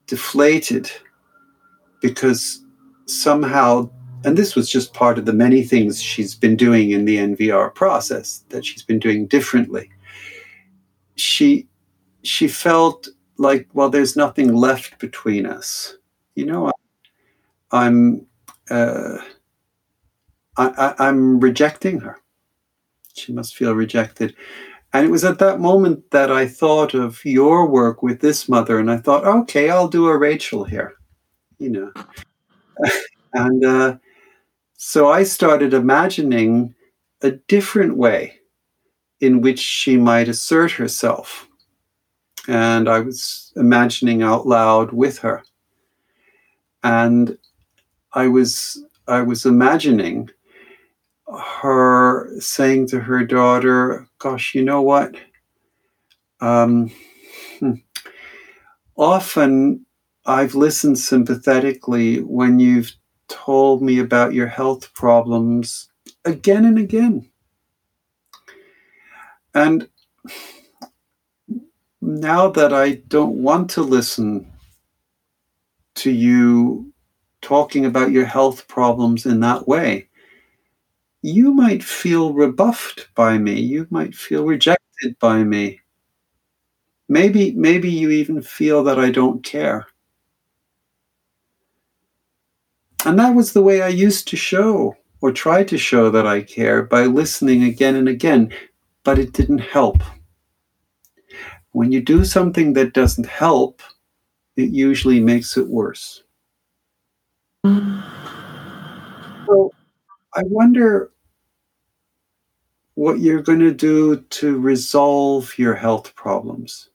deflated 0.07 0.91
because 2.03 2.65
somehow, 3.07 3.89
and 4.25 4.37
this 4.37 4.55
was 4.55 4.69
just 4.69 4.93
part 4.93 5.19
of 5.19 5.25
the 5.25 5.33
many 5.33 5.63
things 5.63 6.03
she's 6.03 6.35
been 6.35 6.57
doing 6.57 6.91
in 6.91 7.05
the 7.05 7.17
NVR 7.17 7.75
process 7.75 8.45
that 8.51 8.65
she's 8.65 8.83
been 8.83 8.99
doing 8.99 9.27
differently. 9.27 9.91
She 11.17 11.67
she 12.23 12.49
felt 12.49 13.09
like, 13.39 13.67
well, 13.73 13.89
there's 13.89 14.17
nothing 14.17 14.55
left 14.55 14.99
between 14.99 15.47
us. 15.47 15.97
You 16.35 16.47
know, 16.47 16.71
I'm 17.73 18.27
uh, 18.71 19.19
I, 20.57 20.95
am 20.99 21.41
rejecting 21.41 22.01
her. 22.01 22.19
She 23.15 23.33
must 23.33 23.57
feel 23.57 23.75
rejected. 23.75 24.35
And 24.93 25.07
it 25.07 25.11
was 25.11 25.25
at 25.25 25.39
that 25.39 25.61
moment 25.61 26.11
that 26.11 26.31
I 26.31 26.47
thought 26.47 26.95
of 26.95 27.25
your 27.25 27.67
work 27.67 28.03
with 28.03 28.21
this 28.21 28.49
mother, 28.49 28.79
and 28.79 28.91
I 28.91 28.97
thought, 28.97 29.25
okay, 29.25 29.71
I'll 29.71 29.89
do 29.89 30.09
a 30.09 30.17
Rachel 30.17 30.65
here, 30.65 30.95
you 31.59 31.71
know. 31.71 31.93
and 33.35 33.65
uh, 33.65 33.97
so 34.77 35.09
I 35.11 35.23
started 35.23 35.75
imagining 35.75 36.75
a 37.23 37.33
different 37.33 37.97
way 37.97 38.41
in 39.21 39.41
which 39.41 39.61
she 39.61 39.97
might 39.97 40.29
assert 40.29 40.73
herself. 40.73 41.47
And 42.49 42.89
I 42.89 43.01
was 43.01 43.53
imagining 43.57 44.23
out 44.23 44.47
loud 44.47 44.93
with 44.93 45.19
her. 45.19 45.45
And 46.83 47.37
I 48.13 48.29
was 48.29 48.83
I 49.07 49.23
was 49.23 49.47
imagining 49.47 50.31
her 51.29 52.29
saying 52.41 52.89
to 52.89 53.01
her 53.01 53.25
daughter, 53.25 54.09
"Gosh, 54.19 54.55
you 54.55 54.65
know 54.65 54.83
what? 54.83 55.17
Um, 56.41 56.91
hmm, 57.59 57.75
often 58.97 59.87
I've 60.27 60.55
listened 60.55 60.99
sympathetically 60.99 62.21
when 62.23 62.59
you've 62.59 62.93
told 63.29 63.83
me 63.83 63.99
about 63.99 64.35
your 64.35 64.49
health 64.49 64.93
problems 64.95 65.89
again 66.25 66.65
and 66.65 66.79
again, 66.79 67.29
and." 69.55 69.89
Now 72.03 72.49
that 72.51 72.73
I 72.73 72.93
don't 73.09 73.43
want 73.43 73.69
to 73.73 73.83
listen 73.83 74.51
to 75.97 76.11
you 76.11 76.91
talking 77.43 77.87
about 77.87 78.11
your 78.13 78.25
health 78.27 78.69
problems 78.69 79.27
in 79.27 79.41
that 79.41 79.67
way. 79.69 80.09
you 81.23 81.53
might 81.55 81.83
feel 81.83 82.35
rebuffed 82.35 83.09
by 83.15 83.39
me. 83.39 83.59
You 83.59 83.87
might 83.91 84.15
feel 84.15 84.45
rejected 84.45 85.19
by 85.19 85.45
me. 85.45 85.81
Maybe, 87.11 87.53
maybe 87.53 87.91
you 87.91 88.09
even 88.09 88.41
feel 88.41 88.83
that 88.85 88.99
I 88.99 89.11
don't 89.11 89.43
care. 89.45 89.87
And 93.05 93.19
that 93.19 93.35
was 93.35 93.53
the 93.53 93.61
way 93.63 93.83
I 93.83 93.89
used 93.89 94.27
to 94.29 94.37
show 94.39 94.97
or 95.21 95.33
try 95.33 95.65
to 95.65 95.77
show 95.77 96.09
that 96.11 96.27
I 96.27 96.41
care 96.41 96.83
by 96.83 97.05
listening 97.05 97.65
again 97.65 97.95
and 97.97 98.09
again, 98.09 98.55
but 99.05 99.19
it 99.19 99.33
didn't 99.33 99.59
help. 99.59 100.03
When 101.73 101.91
you 101.91 102.01
do 102.01 102.25
something 102.25 102.75
that 102.75 102.93
doesn't 102.93 103.27
help, 103.27 103.83
it 104.57 104.71
usually 104.71 105.21
makes 105.21 105.57
it 105.57 105.69
worse. 105.69 106.25
So 107.65 108.13
I 110.35 110.43
wonder 110.45 111.11
what 112.95 113.21
you're 113.21 113.43
going 113.43 113.61
to 113.61 113.73
do 113.73 114.17
to 114.17 114.59
resolve 114.59 115.57
your 115.59 115.75
health 115.75 116.15
problems. 116.15 116.91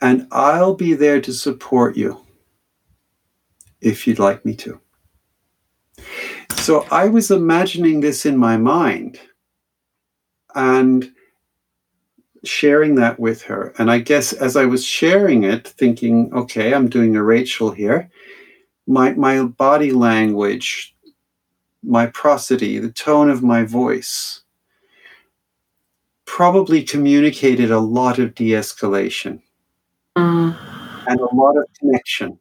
And 0.00 0.26
I'll 0.30 0.74
be 0.74 0.94
there 0.94 1.20
to 1.20 1.32
support 1.32 1.96
you 1.96 2.24
if 3.80 4.06
you'd 4.06 4.18
like 4.18 4.44
me 4.44 4.54
to. 4.56 4.80
So 6.56 6.86
I 6.90 7.08
was 7.08 7.30
imagining 7.30 8.00
this 8.00 8.24
in 8.24 8.36
my 8.36 8.56
mind 8.56 9.20
and 10.54 11.10
sharing 12.44 12.94
that 12.96 13.18
with 13.18 13.42
her. 13.42 13.74
And 13.78 13.90
I 13.90 13.98
guess 13.98 14.32
as 14.32 14.56
I 14.56 14.64
was 14.64 14.84
sharing 14.84 15.44
it, 15.44 15.68
thinking, 15.68 16.32
okay, 16.32 16.74
I'm 16.74 16.88
doing 16.88 17.16
a 17.16 17.22
Rachel 17.22 17.70
here, 17.70 18.10
my, 18.86 19.12
my 19.12 19.44
body 19.44 19.92
language, 19.92 20.94
my 21.82 22.06
prosody, 22.06 22.78
the 22.78 22.90
tone 22.90 23.30
of 23.30 23.42
my 23.42 23.64
voice 23.64 24.42
probably 26.24 26.82
communicated 26.82 27.70
a 27.70 27.80
lot 27.80 28.18
of 28.18 28.34
de 28.36 28.50
escalation 28.50 29.42
mm. 30.16 30.56
and 31.08 31.20
a 31.20 31.34
lot 31.34 31.56
of 31.56 31.64
connection, 31.78 32.38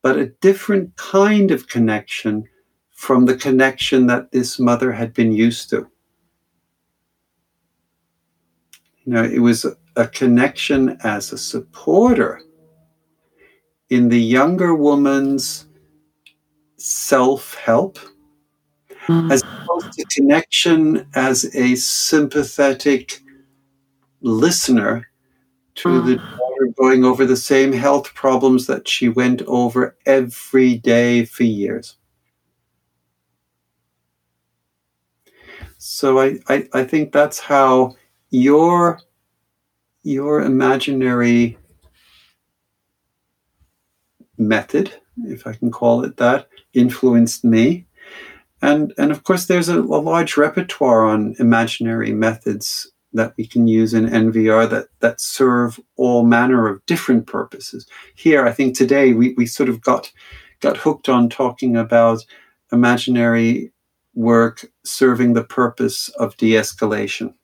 but 0.00 0.16
a 0.16 0.26
different 0.40 0.96
kind 0.96 1.50
of 1.50 1.68
connection 1.68 2.44
from 2.92 3.26
the 3.26 3.36
connection 3.36 4.06
that 4.06 4.32
this 4.32 4.58
mother 4.58 4.90
had 4.90 5.12
been 5.12 5.32
used 5.32 5.68
to. 5.68 5.86
You 9.06 9.12
know, 9.12 9.24
it 9.24 9.38
was 9.38 9.64
a 9.94 10.08
connection 10.08 10.98
as 11.04 11.32
a 11.32 11.38
supporter 11.38 12.42
in 13.88 14.08
the 14.08 14.20
younger 14.20 14.74
woman's 14.74 15.66
self 16.76 17.54
help, 17.54 18.00
mm. 19.06 19.32
as 19.32 19.42
opposed 19.42 19.92
to 19.92 20.04
connection 20.06 21.08
as 21.14 21.54
a 21.54 21.76
sympathetic 21.76 23.22
listener 24.22 25.08
to 25.76 25.88
mm. 25.88 26.06
the 26.06 26.16
daughter 26.16 26.74
going 26.76 27.04
over 27.04 27.24
the 27.24 27.36
same 27.36 27.72
health 27.72 28.12
problems 28.14 28.66
that 28.66 28.88
she 28.88 29.08
went 29.08 29.40
over 29.42 29.96
every 30.04 30.78
day 30.78 31.24
for 31.24 31.44
years. 31.44 31.96
So 35.78 36.18
I, 36.18 36.38
I, 36.48 36.68
I 36.72 36.84
think 36.84 37.12
that's 37.12 37.38
how 37.38 37.94
your 38.30 39.00
your 40.02 40.40
imaginary 40.40 41.58
method, 44.38 44.92
if 45.24 45.46
I 45.46 45.52
can 45.52 45.72
call 45.72 46.04
it 46.04 46.16
that, 46.18 46.48
influenced 46.74 47.44
me. 47.44 47.86
And, 48.62 48.94
and 48.98 49.10
of 49.10 49.24
course, 49.24 49.46
there's 49.46 49.68
a, 49.68 49.80
a 49.80 49.82
large 49.82 50.36
repertoire 50.36 51.04
on 51.04 51.34
imaginary 51.40 52.12
methods 52.12 52.90
that 53.12 53.34
we 53.36 53.46
can 53.46 53.66
use 53.66 53.94
in 53.94 54.06
NVR 54.06 54.70
that, 54.70 54.86
that 55.00 55.20
serve 55.20 55.80
all 55.96 56.24
manner 56.24 56.68
of 56.68 56.84
different 56.86 57.26
purposes. 57.26 57.86
Here, 58.14 58.46
I 58.46 58.52
think 58.52 58.76
today 58.76 59.12
we, 59.12 59.34
we 59.36 59.46
sort 59.46 59.68
of 59.68 59.80
got, 59.80 60.12
got 60.60 60.76
hooked 60.76 61.08
on 61.08 61.28
talking 61.28 61.76
about 61.76 62.24
imaginary 62.70 63.72
work 64.14 64.66
serving 64.84 65.32
the 65.32 65.44
purpose 65.44 66.08
of 66.10 66.36
de 66.36 66.52
escalation 66.52 67.34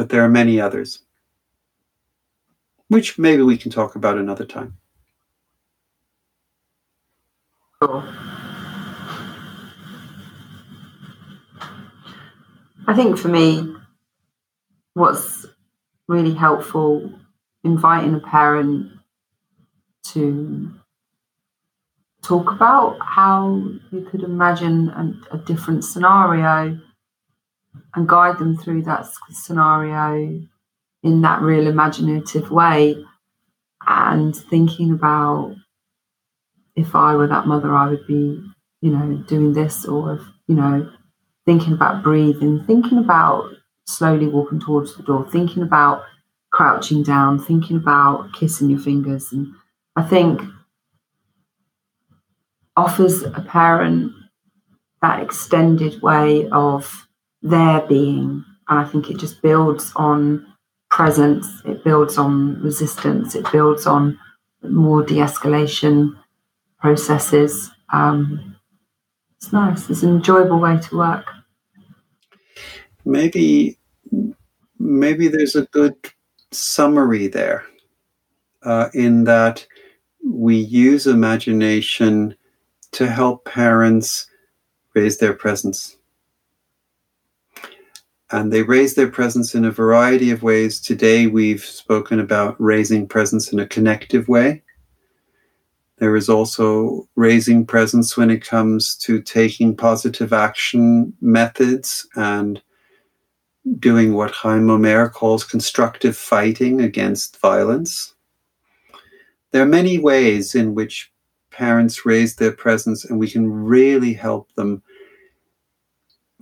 but 0.00 0.08
there 0.08 0.24
are 0.24 0.30
many 0.30 0.58
others, 0.58 1.00
which 2.88 3.18
maybe 3.18 3.42
we 3.42 3.58
can 3.58 3.70
talk 3.70 3.96
about 3.96 4.16
another 4.16 4.46
time. 4.46 4.78
Cool. 7.82 8.02
I 12.86 12.94
think 12.96 13.18
for 13.18 13.28
me, 13.28 13.76
what's 14.94 15.44
really 16.08 16.32
helpful, 16.32 17.12
inviting 17.62 18.14
a 18.14 18.20
parent 18.20 18.90
to 20.04 20.72
talk 22.22 22.50
about 22.50 22.96
how 23.02 23.62
you 23.92 24.08
could 24.10 24.22
imagine 24.22 24.88
a, 24.88 25.34
a 25.34 25.38
different 25.40 25.84
scenario 25.84 26.80
and 27.94 28.08
guide 28.08 28.38
them 28.38 28.56
through 28.56 28.82
that 28.82 29.06
scenario 29.30 30.40
in 31.02 31.22
that 31.22 31.40
real 31.40 31.66
imaginative 31.66 32.50
way 32.50 32.96
and 33.86 34.36
thinking 34.36 34.92
about 34.92 35.54
if 36.76 36.94
I 36.94 37.14
were 37.14 37.26
that 37.26 37.46
mother, 37.46 37.74
I 37.74 37.88
would 37.88 38.06
be, 38.06 38.42
you 38.80 38.90
know, 38.90 39.22
doing 39.26 39.52
this, 39.52 39.84
or 39.84 40.14
if, 40.14 40.22
you 40.46 40.54
know, 40.54 40.90
thinking 41.46 41.72
about 41.72 42.02
breathing, 42.02 42.64
thinking 42.66 42.98
about 42.98 43.50
slowly 43.86 44.28
walking 44.28 44.60
towards 44.60 44.96
the 44.96 45.02
door, 45.02 45.28
thinking 45.30 45.62
about 45.62 46.02
crouching 46.52 47.02
down, 47.02 47.38
thinking 47.38 47.76
about 47.76 48.32
kissing 48.34 48.70
your 48.70 48.78
fingers. 48.78 49.32
And 49.32 49.48
I 49.96 50.02
think 50.02 50.42
offers 52.76 53.22
a 53.22 53.44
parent 53.46 54.12
that 55.02 55.22
extended 55.22 56.00
way 56.02 56.48
of 56.50 57.08
their 57.42 57.80
being. 57.86 58.44
And 58.68 58.78
I 58.78 58.84
think 58.84 59.10
it 59.10 59.18
just 59.18 59.42
builds 59.42 59.92
on 59.96 60.46
presence, 60.90 61.46
it 61.64 61.84
builds 61.84 62.18
on 62.18 62.60
resistance, 62.62 63.34
it 63.34 63.50
builds 63.52 63.86
on 63.86 64.18
more 64.62 65.02
de 65.04 65.16
escalation 65.16 66.16
processes. 66.80 67.70
Um, 67.92 68.56
it's 69.36 69.52
nice, 69.52 69.88
it's 69.88 70.02
an 70.02 70.10
enjoyable 70.10 70.60
way 70.60 70.78
to 70.78 70.96
work. 70.96 71.26
Maybe, 73.04 73.78
maybe 74.78 75.28
there's 75.28 75.56
a 75.56 75.66
good 75.66 75.94
summary 76.52 77.28
there 77.28 77.64
uh, 78.62 78.90
in 78.92 79.24
that 79.24 79.66
we 80.24 80.56
use 80.56 81.06
imagination 81.06 82.34
to 82.92 83.08
help 83.08 83.44
parents 83.44 84.26
raise 84.94 85.18
their 85.18 85.32
presence 85.32 85.96
and 88.32 88.52
they 88.52 88.62
raise 88.62 88.94
their 88.94 89.08
presence 89.10 89.54
in 89.54 89.64
a 89.64 89.70
variety 89.70 90.30
of 90.30 90.42
ways. 90.42 90.80
Today, 90.80 91.26
we've 91.26 91.64
spoken 91.64 92.20
about 92.20 92.60
raising 92.60 93.06
presence 93.08 93.52
in 93.52 93.58
a 93.58 93.66
connective 93.66 94.28
way. 94.28 94.62
There 95.98 96.16
is 96.16 96.28
also 96.28 97.08
raising 97.16 97.66
presence 97.66 98.16
when 98.16 98.30
it 98.30 98.44
comes 98.44 98.96
to 98.98 99.20
taking 99.20 99.76
positive 99.76 100.32
action 100.32 101.12
methods 101.20 102.06
and 102.16 102.62
doing 103.78 104.14
what 104.14 104.30
Haim 104.30 104.70
Omer 104.70 105.10
calls 105.10 105.44
constructive 105.44 106.16
fighting 106.16 106.80
against 106.80 107.38
violence. 107.38 108.14
There 109.50 109.62
are 109.62 109.66
many 109.66 109.98
ways 109.98 110.54
in 110.54 110.74
which 110.74 111.12
parents 111.50 112.06
raise 112.06 112.36
their 112.36 112.52
presence, 112.52 113.04
and 113.04 113.18
we 113.18 113.28
can 113.28 113.50
really 113.52 114.14
help 114.14 114.50
them 114.54 114.82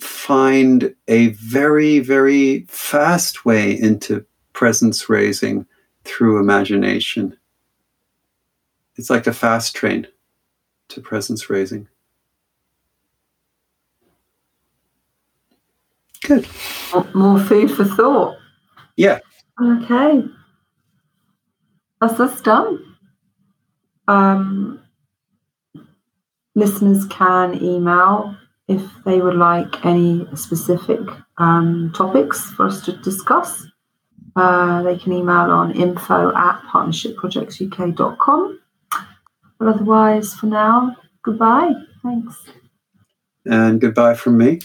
find 0.01 0.95
a 1.09 1.29
very, 1.29 1.99
very 2.01 2.67
fast 2.69 3.45
way 3.45 3.79
into 3.79 4.25
presence 4.53 5.09
raising 5.09 5.67
through 6.05 6.41
imagination. 6.41 7.37
It's 8.97 9.11
like 9.11 9.27
a 9.27 9.33
fast 9.33 9.77
train 9.77 10.07
to 10.89 11.01
presence 11.01 11.49
raising. 11.49 11.87
Good. 16.23 16.47
More 17.15 17.39
food 17.39 17.71
for 17.71 17.85
thought. 17.85 18.37
Yeah. 18.97 19.21
Okay. 19.63 20.25
That's 22.01 22.21
us 22.21 22.41
done. 22.41 22.97
Um, 24.09 24.81
listeners 26.55 27.07
can 27.07 27.63
email 27.63 28.37
if 28.69 28.83
they 29.05 29.21
would 29.21 29.37
like 29.37 29.85
any 29.85 30.27
specific 30.35 31.01
um, 31.39 31.93
topics 31.95 32.51
for 32.51 32.67
us 32.67 32.85
to 32.85 32.93
discuss, 32.99 33.67
uh, 34.37 34.83
they 34.83 34.97
can 34.97 35.13
email 35.13 35.51
on 35.51 35.73
info 35.73 36.33
at 36.37 36.61
partnershipprojectsuk.com. 36.71 38.61
But 39.59 39.69
otherwise, 39.69 40.35
for 40.35 40.47
now, 40.47 40.97
goodbye. 41.23 41.73
Thanks. 42.03 42.37
And 43.45 43.81
goodbye 43.81 44.15
from 44.15 44.39
me. 44.39 44.61